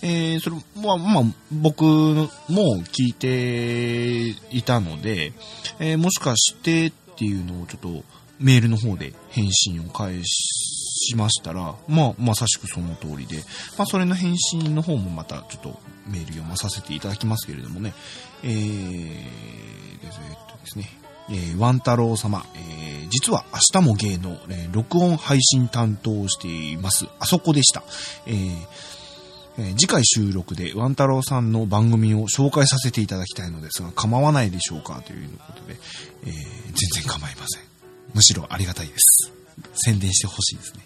[0.00, 2.28] えーそれは、まあ、僕も
[2.92, 5.32] 聞いていたので、
[5.78, 8.04] えーもしかしてっていうのをちょっと
[8.40, 13.44] メールの方で返信を返ししましたら、まあ、まさしくその通りで、
[13.78, 17.94] まあ、それの返信の方もまたちょっとメール読まさせていただきますけれどもね、
[18.42, 18.50] えー、
[20.00, 20.88] ですえっとですね、
[21.30, 27.06] えーワン太郎様、えー実は明日も芸の、えー録音配信担当しています。
[27.20, 27.82] あそこでした。
[28.26, 28.66] えー
[29.56, 35.00] え次回収録でワン太郎さんの番組を紹介させていただきたいのですが、構わないでしょうか？
[35.06, 35.76] ということで、
[36.24, 36.32] えー
[36.66, 37.62] 全然構いません。
[38.14, 39.32] むしろありがたいです。
[39.74, 40.80] 宣伝してほしいですね。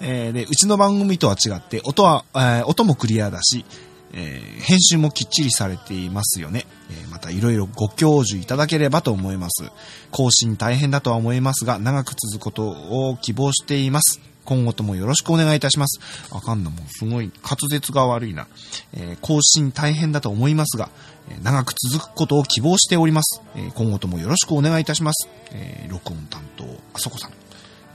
[0.00, 3.64] えーで、うちの番組とは違って、音は、えー音もクリアだし、
[4.12, 6.66] えー編集もきっちりされていますよね。
[6.90, 9.70] えーまたいろいろご教授いただければと思います。
[10.10, 14.20] 更新大変だとは思いますが、長く続くことを希望しています。
[14.44, 16.00] 今後ともよろしくお願いいたします。
[16.30, 18.46] あかんな、もうすごい滑舌が悪いな。
[18.92, 20.90] えー更新大変だと思いますが、
[21.30, 23.42] え長く続くことを希望しております。
[23.56, 25.28] え今後ともよろしくお願いいたします。
[25.52, 27.37] え録音担当、あそこさん。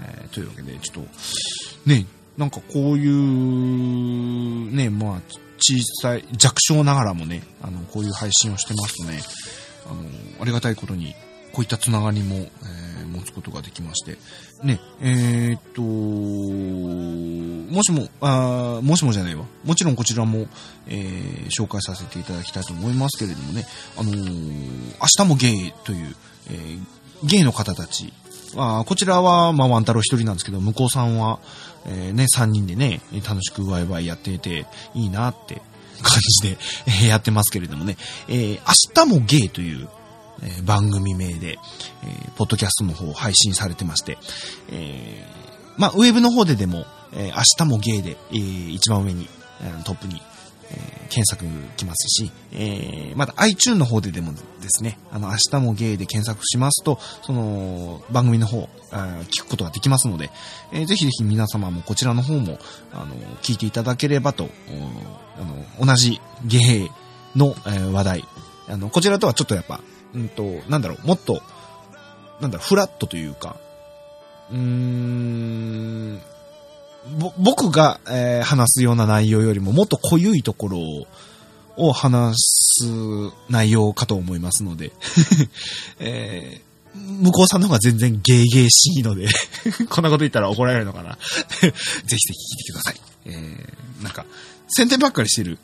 [0.02, 2.06] えーというわけで、ちょっと、ね、
[2.38, 5.22] なんかこういう、ね、まあ、
[5.60, 9.22] 小さい、弱小ながらもね、あの、こういう配信をしてますとね、
[9.86, 11.14] あの、ありがたいことに、
[11.54, 14.18] こういったつながりも、えー持つことができまして、
[14.64, 15.84] ね、えーっと、
[17.72, 19.46] もしも、あーもしもじゃないわ。
[19.64, 20.48] もちろんこちらも、
[20.88, 26.16] えー紹介させていただきたいと思いますけれどもね、あのー明日もゲイという、
[26.50, 26.80] えー
[27.26, 28.12] ゲイの方たち、
[28.58, 31.40] あこちらは、まあ、ワン太郎一人なんですけど、向こうさんは、
[31.86, 35.62] えーね、三人でね、楽しくワイワイやってて、いいなって
[36.02, 36.58] 感じで、
[37.04, 38.60] え やってますけれどもね、えー
[38.98, 39.88] 明日もゲイという、
[40.42, 41.58] えー番組名で、
[42.04, 44.18] えーポッドキャストの方配信されてまして、
[44.70, 49.28] えーまあ、ウェブの方ででも、えー明日もゲイで、えー一番上に、
[49.62, 50.22] えートップに、
[50.72, 51.46] えー検索
[51.78, 58.68] きますし、えーまた iTune の方ででもですね、あの、明日もゲイで検索しますと、その、番組の方、
[59.30, 60.32] 聞くことができますので、
[60.72, 62.58] えーぜひぜひ皆様もこちらの方も、
[62.94, 64.50] あの、聞いていただければと、
[65.38, 66.90] あの、同じゲイ
[67.36, 68.26] の、えー話題、
[68.68, 69.82] あの、こちらとはちょっとやっぱ、
[70.16, 71.44] うんと、なんだろう、もっと、
[72.42, 73.58] なんだろう、フラットというか、
[74.52, 76.22] うーん、
[77.38, 81.08] 僕が、えー話すような内容よりももっと濃ゆいところを、
[81.76, 82.86] を話す
[83.50, 84.92] 内容かと思いますので、
[86.00, 89.28] えー向こうさんの方が全然ゲーゲーしいので、
[89.90, 91.18] こんなこと言ったら怒られるのかな。
[91.18, 91.18] ぜ
[91.62, 91.74] ひぜ
[92.06, 93.02] ひ聞いてください。
[93.26, 94.26] えー、なんか、
[94.68, 95.58] 宣伝ばっかりしてる。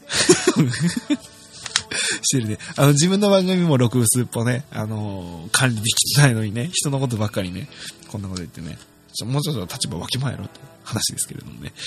[2.23, 2.57] してるね。
[2.75, 7.69] あの、自分の番組も6薄っぽね、あのー管理できてないのにね、人のことばっかりね、
[8.07, 8.77] こんなこと言ってね、
[9.25, 11.73] もうちょっと立場わきまえろって話ですけれどもね。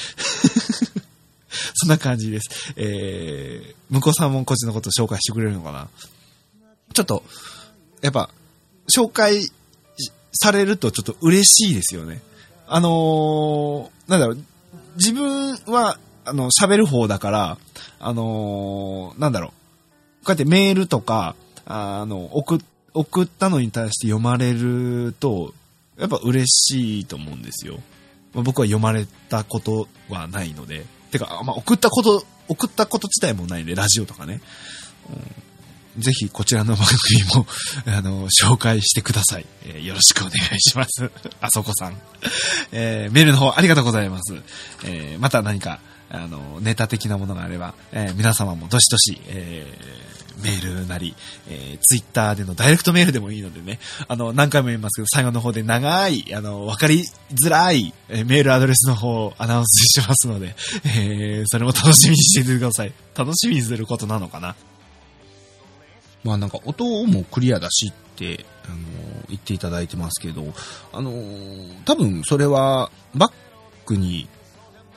[1.75, 2.73] そんな感じです。
[2.77, 5.89] えー、向こうさんもこっちのこと紹介してくれるのかな？
[6.93, 7.23] ちょっと、
[8.01, 8.31] やっぱ、
[8.95, 9.49] 紹介
[10.33, 12.21] されるとちょっと嬉しいですよね。
[12.67, 14.45] あのーなんだろう、
[14.97, 17.59] 自分は、あの、喋る方だから、
[17.99, 19.55] あのーなんだろう、こ
[20.29, 22.59] うやってメールとか、あの、送、
[22.95, 25.55] 送ったのに対して読まれると、
[26.03, 27.81] やっぱ嬉しいと思うんですよ。
[28.35, 30.85] まあ僕は読まれたことはないので。
[31.11, 34.41] てか、まあ、送ったこと、送ったこと自体もないんで、ラジオとかね。
[35.09, 35.43] うん
[35.99, 37.47] ぜひこちらの番組も、
[37.95, 39.47] あの、紹介してください。
[39.67, 41.11] えーよろしくお願いします。
[41.43, 42.01] あそこさん。
[42.73, 44.35] えーメールの方ありがとうございます。
[44.85, 50.12] えーまた何か、あの、ネタ的なものがあれば、えー皆様もどしどし、えー
[50.43, 51.15] メールなり、
[51.49, 53.79] えー、ツイッターでのダイレクトメールでもいいのでね、
[54.09, 60.55] あの、何回も言いますけど、最後の方で長い、あの、わかりづらい、えメールアドレスの方をアナウンスしますので、
[60.85, 62.93] えーそれも楽しみにしていてください。
[63.17, 64.55] 楽しみにすることなのかな。
[66.25, 68.77] まあなんか音もクリアだしって、あの
[69.29, 70.45] 言っていただいてますけど、
[70.93, 71.13] あの
[71.85, 73.33] 多分それはバッ
[73.85, 74.29] クに、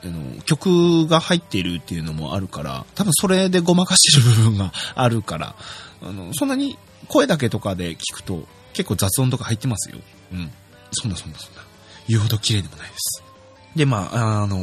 [0.04, 5.56] あの曲が入っているっていうのもあるから、多分それでごまかしてる部分があるから、
[6.02, 6.78] あの、そんなに
[7.08, 9.98] 声だけとかで聞くと結構雑音とか入ってますよ。
[10.32, 10.52] うん。
[10.92, 11.62] そんなそんなそんな。
[12.08, 13.24] 言うほど綺麗でもないです。
[13.76, 14.58] で、まあ、あの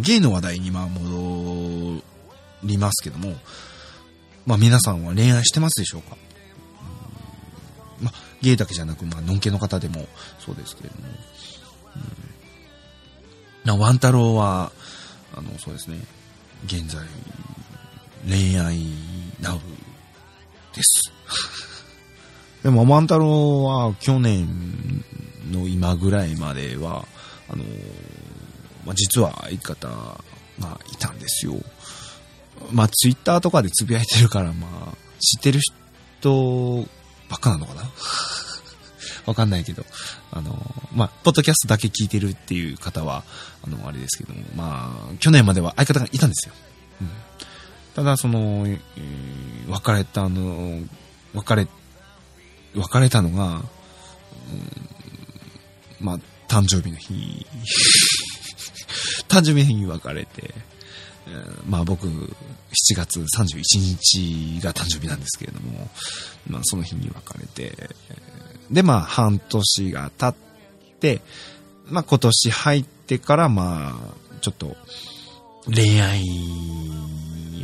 [0.00, 2.02] ゲイの話題にまあ戻
[2.62, 3.34] りますけども、
[4.46, 6.16] まあ皆さんは恋愛してますでしょうか、
[8.00, 10.06] うまあ、ゲイだけじゃなく、まあ、のんけの方でも
[10.38, 11.08] そうですけれども。
[11.08, 12.33] うん、
[13.72, 14.72] ワン太郎は、
[15.34, 15.98] あの、そうですね、
[16.66, 17.00] 現在、
[18.28, 18.80] 恋愛
[19.40, 19.60] ナウ
[20.74, 21.12] です。
[22.62, 25.04] でも、ワン太郎は去年
[25.50, 27.06] の今ぐらいまでは、
[27.48, 27.64] あの、
[28.84, 29.88] まあ、実は相方
[30.60, 31.54] がいたんですよ。
[32.70, 35.60] まあ、ツイッターとかでつぶやいてるから、まあ、知ってる
[36.20, 36.86] 人
[37.28, 37.90] ばっかなのかな？
[39.26, 39.84] わかんないけど、
[40.30, 40.56] あの、
[40.94, 43.24] まあ、ポッドキャストだけ聞いてるっていう方は、
[43.66, 46.54] あの、あれですけども、まあ、去年までは相方がいたんですよ。
[47.00, 47.08] うん。
[47.94, 50.80] ただ、その、えー別れたの、
[51.32, 51.66] 別れ、
[52.74, 53.64] 別れたのが、うん
[56.00, 56.18] まあ、
[56.48, 57.46] 誕生日の日、
[59.26, 60.54] 誕生日の日に別れて、
[61.66, 62.34] まあ僕、7
[62.94, 65.90] 月31日が誕生日なんですけれども、
[66.46, 67.90] まあその日に別れて、
[68.70, 71.20] でまあ半年が経って、
[71.86, 74.76] まあ今年入ってからまあ、ちょっと
[75.66, 76.22] 恋愛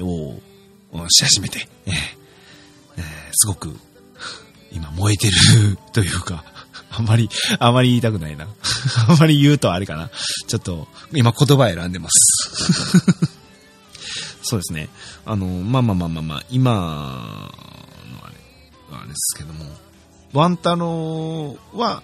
[0.03, 0.35] を
[1.09, 1.95] し始めて、えー
[2.99, 3.75] えーすごく
[4.73, 6.45] 今燃えてる というか、
[6.91, 7.29] あまり、
[7.59, 8.47] あまり言いたくないな。
[9.09, 10.11] あまり言うとあれかな。
[10.47, 13.31] ちょっと、今言葉選んでます。
[14.43, 14.89] そうですね。
[15.25, 16.81] あの、まあまあまあまあまあ、今の
[18.27, 19.65] あれ、あれですけども、
[20.33, 22.03] ワンタロウは、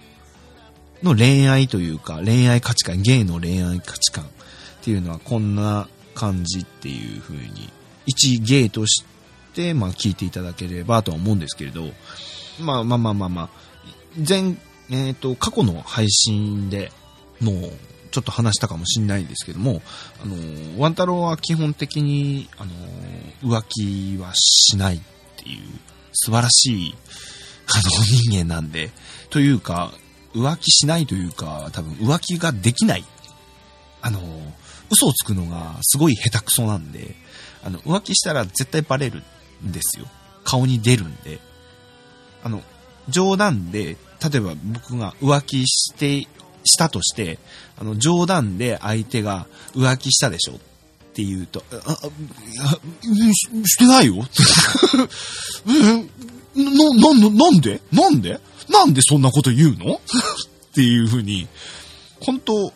[1.03, 4.27] の恋愛というか、恋愛価値観、ゲイの恋愛価値観っ
[4.81, 7.69] ていうのはこんな感じっていう風に、
[8.05, 9.03] 一ゲイとし
[9.53, 11.83] て、まあ聞いていただければとは思うんですけれど、
[12.59, 13.49] まあまあまあまあまあ、
[14.27, 14.55] 前、
[14.89, 16.91] えっ、と、過去の配信で
[17.39, 17.71] もう
[18.11, 19.81] ちょっと話したかもしれないんですけども、
[20.23, 22.71] あの、ワンタロウは基本的に、あの、
[23.43, 24.99] 浮気はしないっ
[25.37, 25.61] ていう
[26.13, 26.95] 素晴らしい、
[27.67, 28.91] あの、人間なんで、
[29.29, 29.93] というか、
[30.33, 33.05] 浮気しないというか、多分浮気ができない。
[34.01, 34.19] あの、
[34.89, 37.15] 嘘をつくのがすごい下手くそなんで、
[37.63, 39.23] あの、浮気したら絶対バレる
[39.65, 40.05] んですよ。
[40.43, 41.39] 顔に出るんで。
[42.43, 42.61] あの、
[43.09, 43.97] 冗談で、
[44.31, 46.27] 例えば僕が浮気して、
[46.63, 47.39] したとして、
[47.79, 50.57] あの、冗談で相手が浮気したでしょっ
[51.13, 51.95] て言うと、あ、あ
[53.65, 54.15] してないよ。
[56.57, 56.71] な、
[57.13, 57.81] な、なんで？
[57.91, 58.39] なんで？
[58.69, 59.95] なんでそんなこと言うの？
[59.95, 59.99] っ
[60.73, 61.47] ていうふうに、
[62.19, 62.73] 本当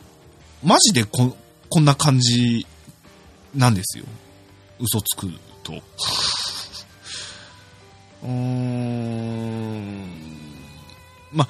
[0.63, 1.35] マジでこ、
[1.69, 2.65] こんな感じ
[3.55, 4.05] なんですよ。
[4.79, 5.31] 嘘つく
[5.63, 5.73] と。
[8.23, 10.07] うーん。
[11.31, 11.47] ま、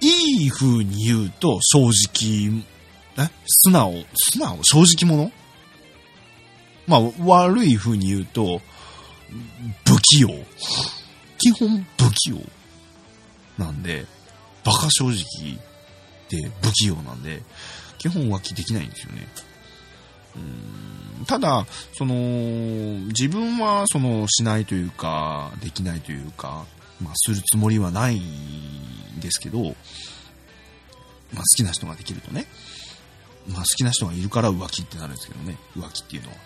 [0.00, 2.64] いい風に言うと、正直、
[3.18, 3.28] え？
[3.46, 4.58] 素直、素直？
[4.64, 5.30] 正直者？
[6.86, 8.60] まあ、悪い風に言うと、
[9.84, 10.30] 不器用。
[11.40, 12.40] 基本不器用。
[13.58, 14.06] なんで、
[14.64, 15.14] バカ正直
[16.28, 17.42] で不器用なんで、
[17.98, 19.28] 基本浮気できないんですよね。
[20.36, 21.66] うんただ、
[21.98, 22.14] その、
[23.08, 26.64] 自分は、その、しないというか、できないというか、
[27.02, 32.46] まあ、するつもりはないんですけど、まあ、好きな人ができるとね、
[33.48, 36.36] まあ、好きな人がいるから浮気ってなるんですけどね、浮気っていうのは。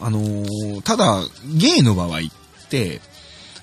[0.00, 2.20] あのーただ、ゲイの場合っ、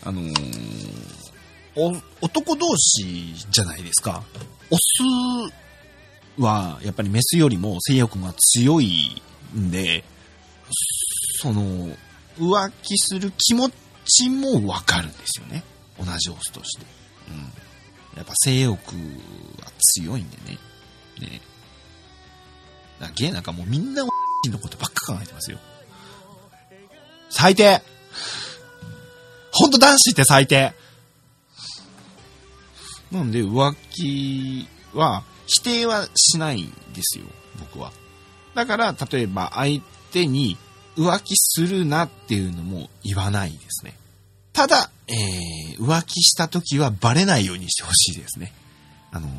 [0.04, 4.24] あのー、男同士じゃないですか。
[4.70, 9.22] オスは、やっぱりメスよりも性欲が強い
[9.56, 10.04] んで、
[11.42, 11.90] その、
[12.38, 13.70] 浮気する気持
[14.06, 15.64] ちもわかるんですよね。
[16.00, 16.86] 同じオスとして。
[17.30, 18.18] うん。
[18.18, 20.58] やっぱ性欲は強いんでね。
[21.20, 21.42] ね。
[23.00, 24.10] だゲイなんかもうみんなの
[24.60, 25.60] ことばっか考えてますよ。
[27.30, 27.82] 最低
[29.52, 30.74] ほんと男子って最低
[33.12, 37.26] なんで浮気は否定はしないんですよ、
[37.60, 37.92] 僕は。
[38.56, 39.82] だから、例えば相
[40.12, 40.58] 手に
[40.96, 43.98] 浮気するなっていうのも言わないですね。
[44.54, 48.54] ただ、えー、浮気した時はバレないようにしてほしいですね。
[49.12, 49.32] あのー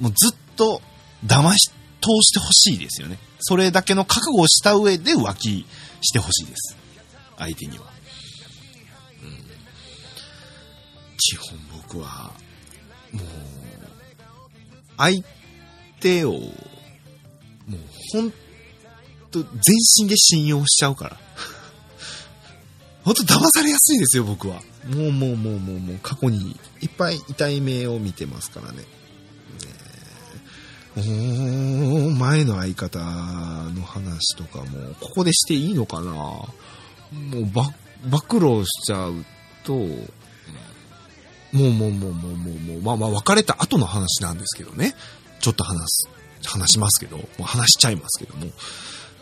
[0.00, 0.80] もうずっと
[1.24, 3.18] 騙し通してほしいですよね。
[3.40, 5.66] それだけの覚悟をした上で浮気
[6.02, 6.76] してほしいです。
[7.38, 7.86] 相手には。
[11.16, 12.32] 基本僕は、
[13.12, 13.24] もう、
[14.96, 15.22] 相
[16.00, 17.80] 手を、もう
[18.12, 18.30] ほん
[19.30, 19.48] と全
[20.02, 21.16] 身で信用しちゃうから。
[23.04, 24.62] ほんと騙されやすいですよ、僕は。
[24.88, 28.78] もうもうもうもうもう過去にいっぱい痛い目を見てますからね。
[28.78, 28.84] ね
[30.96, 36.48] お前の相方の話とかも、ここでしていいのかなも
[37.34, 37.70] うば、
[38.08, 39.24] 暴露しちゃう
[39.64, 39.74] と、
[41.54, 44.94] もうもうもうもうもうもう、まあまあ別れた後の話なんですけどね。
[45.40, 46.08] ちょっと話す、
[46.44, 48.46] 話しますけど、もう話しちゃいますけども。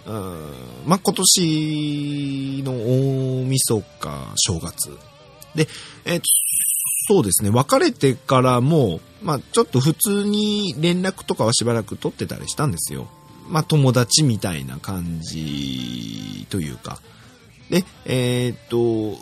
[0.04, 4.98] うーんまあ今年の大晦日、正月。
[5.54, 5.68] で、
[6.06, 6.26] えっと、
[7.08, 13.08] そうですね、別れてからも、まあちょっと普通に連絡とかはしばらく取ってたりしたんですよ。
[13.48, 16.98] まあ友達みたいな感じというか。
[17.68, 19.20] で、えーっと、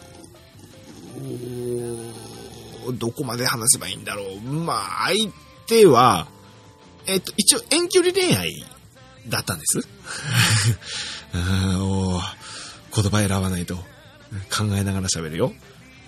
[2.93, 4.41] どこまで話せばいいんだろう。
[4.41, 5.31] まあ相
[5.67, 6.29] 手は、
[7.07, 8.65] えっと、一応遠距離恋愛
[9.29, 9.81] だったんです。
[12.93, 15.53] 言葉選ばないと考えながら喋るよ。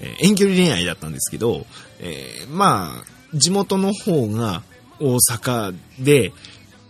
[0.01, 1.67] えー遠距離恋愛だったんですけど、
[2.01, 3.05] えーまあ、
[3.37, 4.63] 地元の方が
[4.99, 6.33] 大阪で、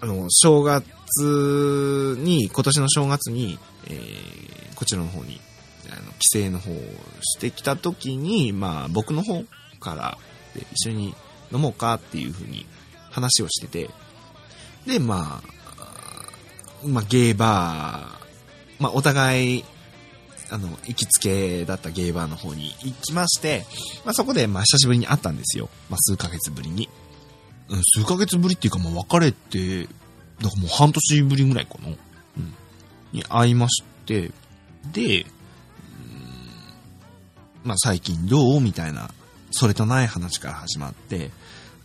[0.00, 4.42] あの、正月に、今年の正月に、えー
[4.74, 5.40] こちらの方に、
[5.90, 6.74] あの、帰省の方を
[7.22, 9.44] してきた時に、まあ、僕の方
[9.82, 10.16] から、
[10.54, 11.14] で一緒に
[11.52, 12.64] 飲もうかっていう風に
[13.10, 13.90] 話をしてて、
[14.86, 15.52] で、まあ、
[16.84, 19.64] まあ、ゲーバー、まあ、お互い、
[20.50, 23.64] あの、行きつけだったゲーバーの方に行きまして、
[24.04, 25.68] まあ、そこで、まあ、久しぶりに会ったんですよ。
[25.88, 26.88] まあ、数ヶ月ぶりに。
[27.68, 31.88] うん、数ヶ月ぶりっていうか、まあ、別れて、だからもう半年ぶりぐらいかな。
[31.88, 31.92] う
[32.40, 32.54] ん。
[33.12, 34.32] に会いまして、
[34.92, 35.28] で、うん
[37.64, 38.60] まあ、最近どう？
[38.60, 39.10] みたいな、
[39.52, 41.30] それとない話から始まって、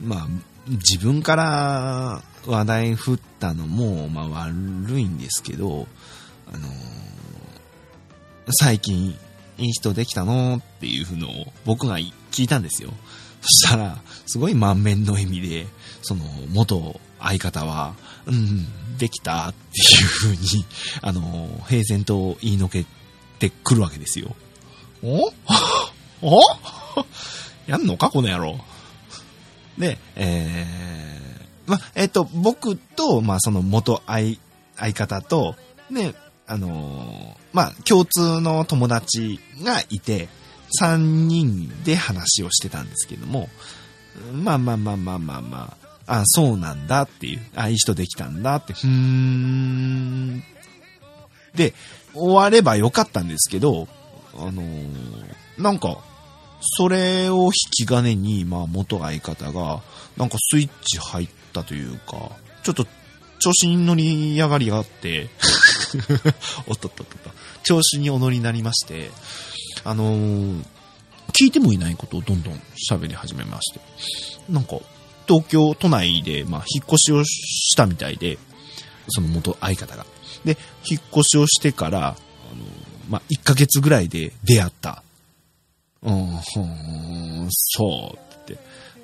[0.01, 0.27] まあ、
[0.67, 5.87] 自分から話題振ったのも、まあ、悪いんですけど、
[6.51, 6.97] あのー
[8.49, 9.09] 最近
[9.57, 11.97] いい人できたのっていうのを僕が
[12.31, 12.91] 聞いたんですよ。
[13.41, 15.67] そしたら、すごい満面の笑みで、
[16.01, 17.95] その、元相方は、
[18.25, 20.65] うん、できたっていう風に、
[21.01, 22.85] あの、平然と言いのけ
[23.39, 24.35] てくるわけですよ。
[25.03, 25.31] お？
[26.21, 26.39] お？
[27.67, 28.57] やんのかこの野郎。
[29.77, 34.37] で、えー、ま、えっ、と、僕と、まあ、その元相、
[34.75, 35.55] 相方と、
[35.89, 36.15] ね、
[36.47, 40.29] あのーまあ、共通の友達がいて、
[40.81, 43.49] 3人で話をしてたんですけども、
[44.33, 50.43] まあまあまあまあまあまあ、あ、そうなんだっていう、あ、いい人できたんだって、ふーん。
[51.55, 51.73] で、
[52.13, 53.87] 終わればよかったんですけど、
[54.35, 55.97] あのーなんか、
[56.61, 59.81] それを引き金に、まあ元相方が、
[60.17, 62.31] なんかスイッチ入ったというか、
[62.63, 62.85] ちょっと
[63.39, 65.29] 調子に乗り上がりがあって、
[66.67, 67.29] おっとっとっとっと、
[67.63, 69.11] 調子にお乗りになりまして、
[69.83, 70.65] あのー
[71.33, 73.79] 聞いてもいないことをどんどん喋り始めまして、
[74.49, 74.79] なんか、
[75.27, 78.39] 東京都内で、まあ、引っ越しをしたみたいで、
[79.09, 80.05] その元相方が。
[80.45, 80.57] で、
[80.89, 82.17] 引っ越しをしてから、あの、
[83.09, 85.03] まあ、1ヶ月ぐらいで出会った。
[86.07, 88.57] うん、そうって、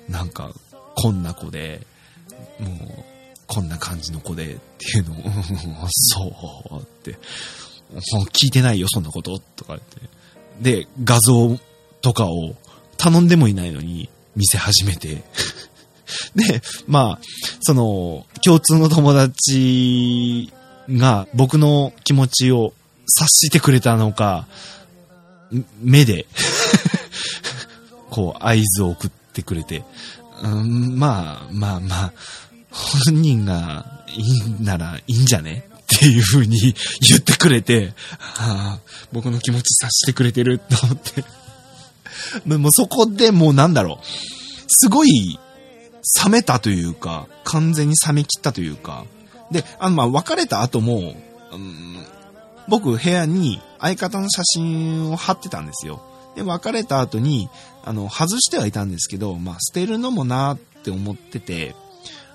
[0.08, 0.52] なんか、
[0.96, 1.86] こんな子で、
[2.58, 3.04] もう、
[3.46, 7.18] こんな感じの子でっていうのを、そうって、
[8.32, 10.82] 聞いてないよ、そんなこと、とか言って。
[10.82, 11.58] で、画像
[12.00, 12.54] とかを
[12.96, 15.22] 頼んでもいないのに見せ始めて。
[16.34, 17.20] で、まあ、
[17.60, 20.52] その、共通の友達
[20.88, 22.72] が僕の気持ちを
[23.06, 24.46] 察してくれたのか、
[25.80, 26.26] 目で、
[28.14, 29.82] こう、合図を送ってくれて、
[30.40, 32.12] うん、まあ、まあまあ、
[32.70, 35.68] 本人がいいんならいいんじゃね？
[35.92, 38.80] っていう風に言ってくれて、はあ、
[39.12, 41.24] 僕の気持ち察してくれてると思って。
[42.46, 44.06] で もそこでもうなんだろう。
[44.68, 45.40] すごい
[46.24, 49.06] 冷めたというか、完全に冷め切ったというか。
[49.50, 51.16] で、あの、ま、別れた後も、
[51.52, 52.06] うん、
[52.68, 56.00] 僕部屋に相方の写真を貼ってたんですよ。
[56.34, 57.48] で、別れた後に、
[57.84, 61.74] あの、外してはいたんですけど、まあ、捨てるのもなーって思ってて、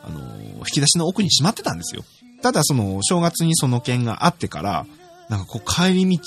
[0.04, 0.20] あの、
[0.60, 2.04] 引き出しの奥にしまってたんですよ。
[2.42, 4.86] ただ、その、正月にその件があってから、
[5.30, 6.20] なんかこう、帰り道、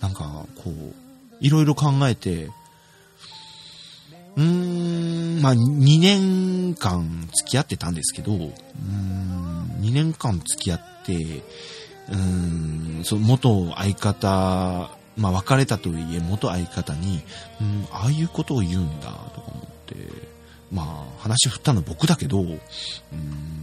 [0.00, 0.94] なんか、こう、
[1.40, 2.50] いろいろ考えて、
[4.36, 17.22] うーん、まあ、2年間付き合ってたんですけど、うーん、2年間付き合って、うーん、その元相方、まあ、別れたとはいえ元相方に、
[17.60, 19.96] うん、ああいうことを言うんだ、とか思って、
[20.70, 22.60] まあ、話振ったの僕だけど、うん、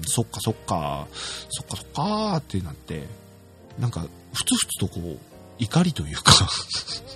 [0.05, 1.07] そっかそっか、
[1.49, 3.07] そっかそっかーってなって、
[3.79, 5.17] なんか、ふつふつとこう、
[5.57, 6.33] 怒りというか、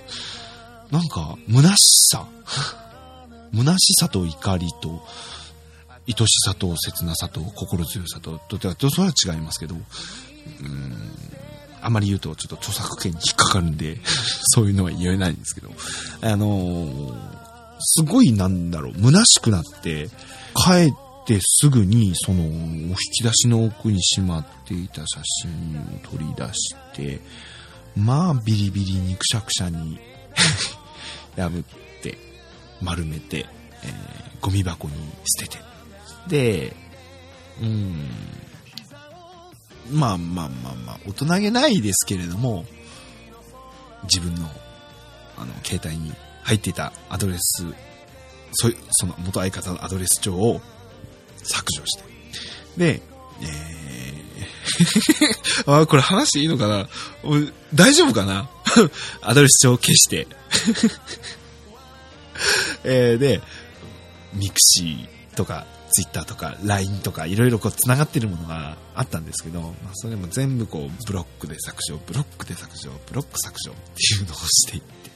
[0.90, 2.26] なんか、虚しさ、
[3.52, 5.06] 虚しさと怒りと、
[6.06, 9.78] 愛しさと切なさと心強さと、と、と、とそれは違いますけど、う
[10.62, 11.10] ん、
[11.84, 13.98] あまり言うとちょっと著作権に引っかかるんで、
[14.54, 15.70] そういうのは言えないんですけど、
[16.22, 17.44] あのー
[17.86, 20.08] すごいなんだろう、虚しくなって、
[20.54, 27.20] 帰ってすぐに、その、お引き出しの奥にしまっていた写真を取り出して、
[27.94, 29.98] まあ、ビリビリにくしゃくしゃに
[31.36, 32.16] 破って、
[32.80, 33.46] 丸めて、
[33.82, 34.94] えーゴミ箱に
[35.38, 35.64] 捨てて。
[36.28, 36.76] で、
[37.62, 38.06] うん、
[39.90, 42.64] まあまあまあまあ、大人げないですけれども、
[44.04, 44.48] 自分の、
[45.36, 46.12] あの、携帯に
[46.42, 47.66] 入っていたアドレス、
[48.52, 50.60] そいその元相方のアドレス帳を
[51.42, 52.04] 削除して。
[52.76, 53.02] で、
[53.42, 56.88] えー、 あ、これ話いいのかな？
[57.74, 58.48] 大丈夫かな？
[59.22, 60.26] アドレス帳を消して。
[62.84, 63.40] えー、で、
[64.34, 75.10] mixi とか、ツイッターとか、LINE とか、いろいろこう繋がってるものがあったんですけど、まあ、それも全部こう、ブロックで削除、ブロックで削除、ブロック削除っていうのをしていって、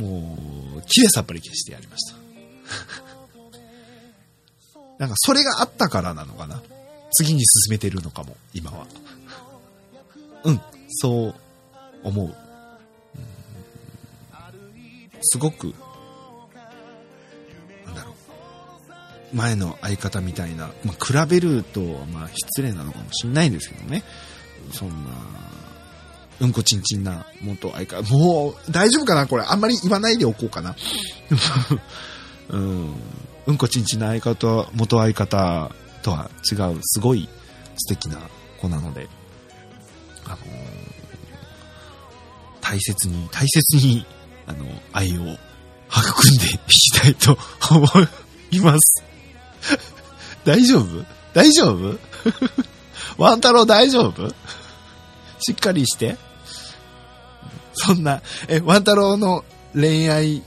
[0.00, 0.38] も
[0.76, 2.16] う、きれいさっぱり消してやりました。
[4.98, 6.62] なんか、それがあったからなのかな？
[7.12, 8.86] 次に進めてるのかも、今は。
[10.44, 10.60] うん、
[10.90, 11.34] そう
[12.04, 12.26] 思う。
[12.26, 12.34] うん
[15.26, 15.72] すごく、
[19.34, 21.80] 前の相方みたいな、まあ、比べると、
[22.12, 24.02] まあ、失礼なのかもしれないんですけどね。
[24.72, 24.94] そんな、
[26.40, 30.74] うんこちんちんな元相方、もう、大丈夫かなこれ、あんまり言わないでおこうかな。
[32.50, 32.94] うん。
[33.46, 35.70] うんこちんちんな相方、元相方
[36.02, 37.28] とは違う、すごい
[37.76, 38.18] 素敵な
[38.60, 39.08] 子なので、
[40.24, 40.84] あのー
[42.64, 44.06] 大切に、大切に、
[44.46, 45.38] あの、愛を育んでい
[46.66, 47.36] きたいと
[47.70, 47.86] 思
[48.50, 49.02] います。
[50.44, 51.04] 大丈夫？
[51.32, 51.98] 大丈夫？
[53.18, 54.28] ワン太郎大丈夫？
[55.40, 56.16] しっかりして。
[57.74, 59.44] そんな、え、ワン太郎の
[59.74, 60.42] 恋愛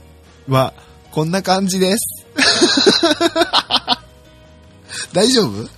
[0.48, 0.72] は
[1.10, 2.26] こんな感じです。
[5.12, 5.68] 大丈夫？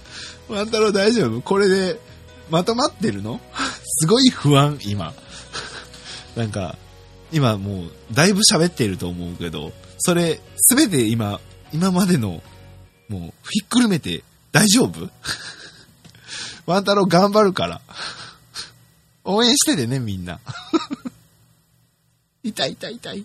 [0.53, 1.41] ワン太郎大丈夫？
[1.41, 1.99] これで
[2.51, 3.41] まとまってるの？
[3.85, 5.13] すごい不安、今。
[6.37, 6.77] なんか、
[7.33, 11.41] 今もう、だいぶ喋ってると思うけど、それ、すべて今、
[11.73, 12.43] 今までの、
[13.11, 15.11] もう、ひっくるめて、大丈夫？
[16.67, 17.81] ワン太郎頑張るから。
[19.25, 20.39] 応援しててね、みんな。
[22.43, 23.25] 痛い痛い痛い。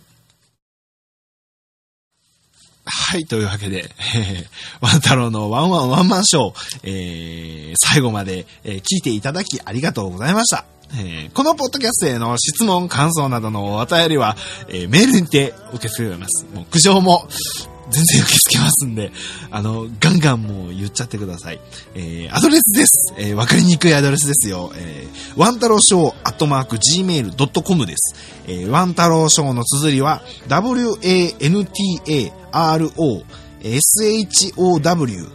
[2.88, 4.46] はい、というわけで、え ー
[4.82, 10.66] ワン太郎のワンワンワンマンショー、えー最後まで、えー聞いていただきありがとうございました。
[10.94, 14.36] えーこのポッドキャストへの質問、感想などのお便りは、
[14.68, 16.46] えーメールにて受け付けております。
[16.54, 17.28] もう苦情も
[17.92, 19.12] 全然受け付けますんで、
[19.52, 21.60] あの、ガンガンもう言っちゃってください。
[21.94, 23.14] えーアドレスです。
[23.18, 24.72] えーわかりにくいアドレスですよ。
[24.76, 28.16] えー、ワンタローショーアットマーク gmail.com です。
[28.48, 31.66] えーワンタローショーの綴りは、w-a-n-t-a-r-o
[33.64, 35.30] s-h-o-w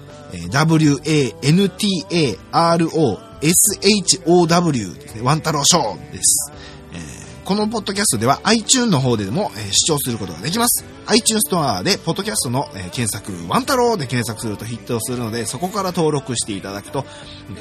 [3.81, 6.53] w-a-n-t-a-r-o-s-h-o-w ワンタローショーです。
[6.95, 10.85] えーこのポッドキャストでは iTune の方でも、えー視聴することができます。
[11.11, 17.05] iTunes ストアで、ポッドキャストの、えー検索、ワンタローで検索するとヒットするので、そこから登録していただくと、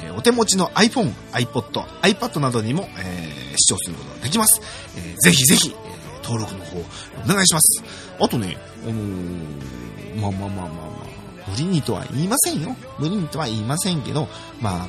[0.04, 4.60] えーお手持ちの iPhone、iPod、iPad などにも、えー視聴することができます。
[4.96, 7.82] えーぜひぜひ、えー登録の方、お願いします。
[8.20, 10.82] あとね、あのーまあまあまあまあま
[11.46, 12.76] あ、無理にとは言いませんよ。
[13.00, 14.28] 無理にとは言いませんけど、
[14.60, 14.86] まあ、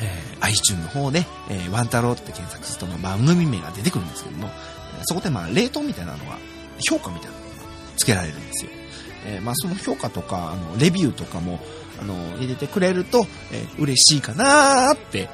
[0.00, 4.50] えー、iTune の方で、えー、ワンタローって検索すると、まあ、番組名が出てくるんですけども、
[5.04, 6.38] そこでまあ、レートみたいなのが、
[6.88, 7.36] 評価みたいな
[7.96, 8.70] つけられるんですよ。
[9.26, 11.60] えーまあ、その評価とか、あの、レビューとかも、
[12.00, 15.28] あの、入れてくれると、えー嬉しいかなーって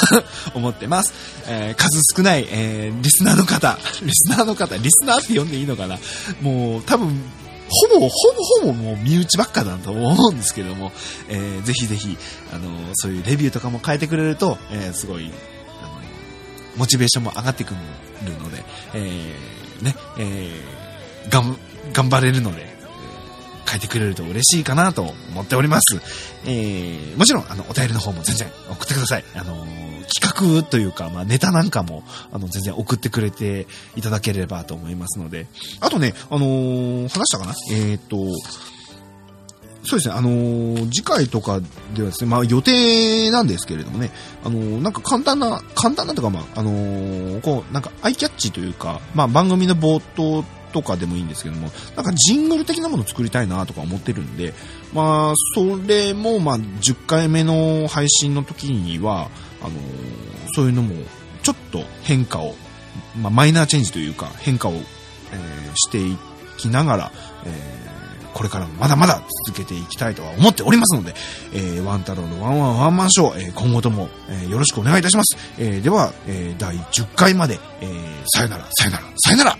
[0.54, 1.12] 思ってます。
[1.46, 5.98] えー数少ない、えーリスナーの方、リスナーの方、リスナーって呼んでいいのかな
[6.40, 7.20] もう、多分、
[7.68, 8.08] ほぼ、ほぼ
[8.60, 10.92] ほぼもう身内ばっかだと思うんですけども、
[11.28, 12.16] えーぜひぜひ、
[12.54, 15.30] あの、そういうレビューとかも変えてくれると、えーすごい、
[15.82, 15.90] あの、
[16.76, 21.58] モチベーションも上がってくるので、えーね、えーがん、
[21.92, 22.76] 頑張れるので、えー
[23.68, 26.00] 書いてくれると嬉しいかなと思っております。
[26.44, 29.24] えーもちろん、あの、お便りの方も全然送ってください。
[29.34, 33.66] あのー企画というか、まあ、ネタなんかも、あの、全然送ってくれて
[33.96, 35.48] いただければと思いますので。
[35.80, 37.54] あとね、あのー話したかな？
[37.72, 38.18] えーっと、
[39.86, 41.60] そうですね、あのー次回とか
[41.94, 44.10] ではですね、まあ予定なんですけれどもね、
[44.44, 54.52] あのーなんか簡単な、簡単なとか、まあ、あのーこう、なんかアイキャッチというか、まあ番組の冒頭とかでもいいんですけども、なんかジングル的なものを作りたいなとか思ってるんで、
[54.92, 59.30] まあ、それも、まあ、10回目の配信の時には、
[59.62, 59.70] あの
[60.54, 60.94] そういうのも、
[61.42, 62.54] ちょっと変化を、
[63.20, 66.16] まあ、マイナーチェンジというか、変化を、えしてい
[66.56, 67.12] きながら、
[67.44, 67.95] えー
[68.36, 71.14] これからもまだまだ続けていきたいとは思っておりますので、
[71.54, 75.38] えーワン太郎のワンワンワンマンショー、えー今後とも、えーよろしくお願いいたします。
[75.58, 79.56] えーでは、えー第10回まで、えーさよなら、さよなら、さよなら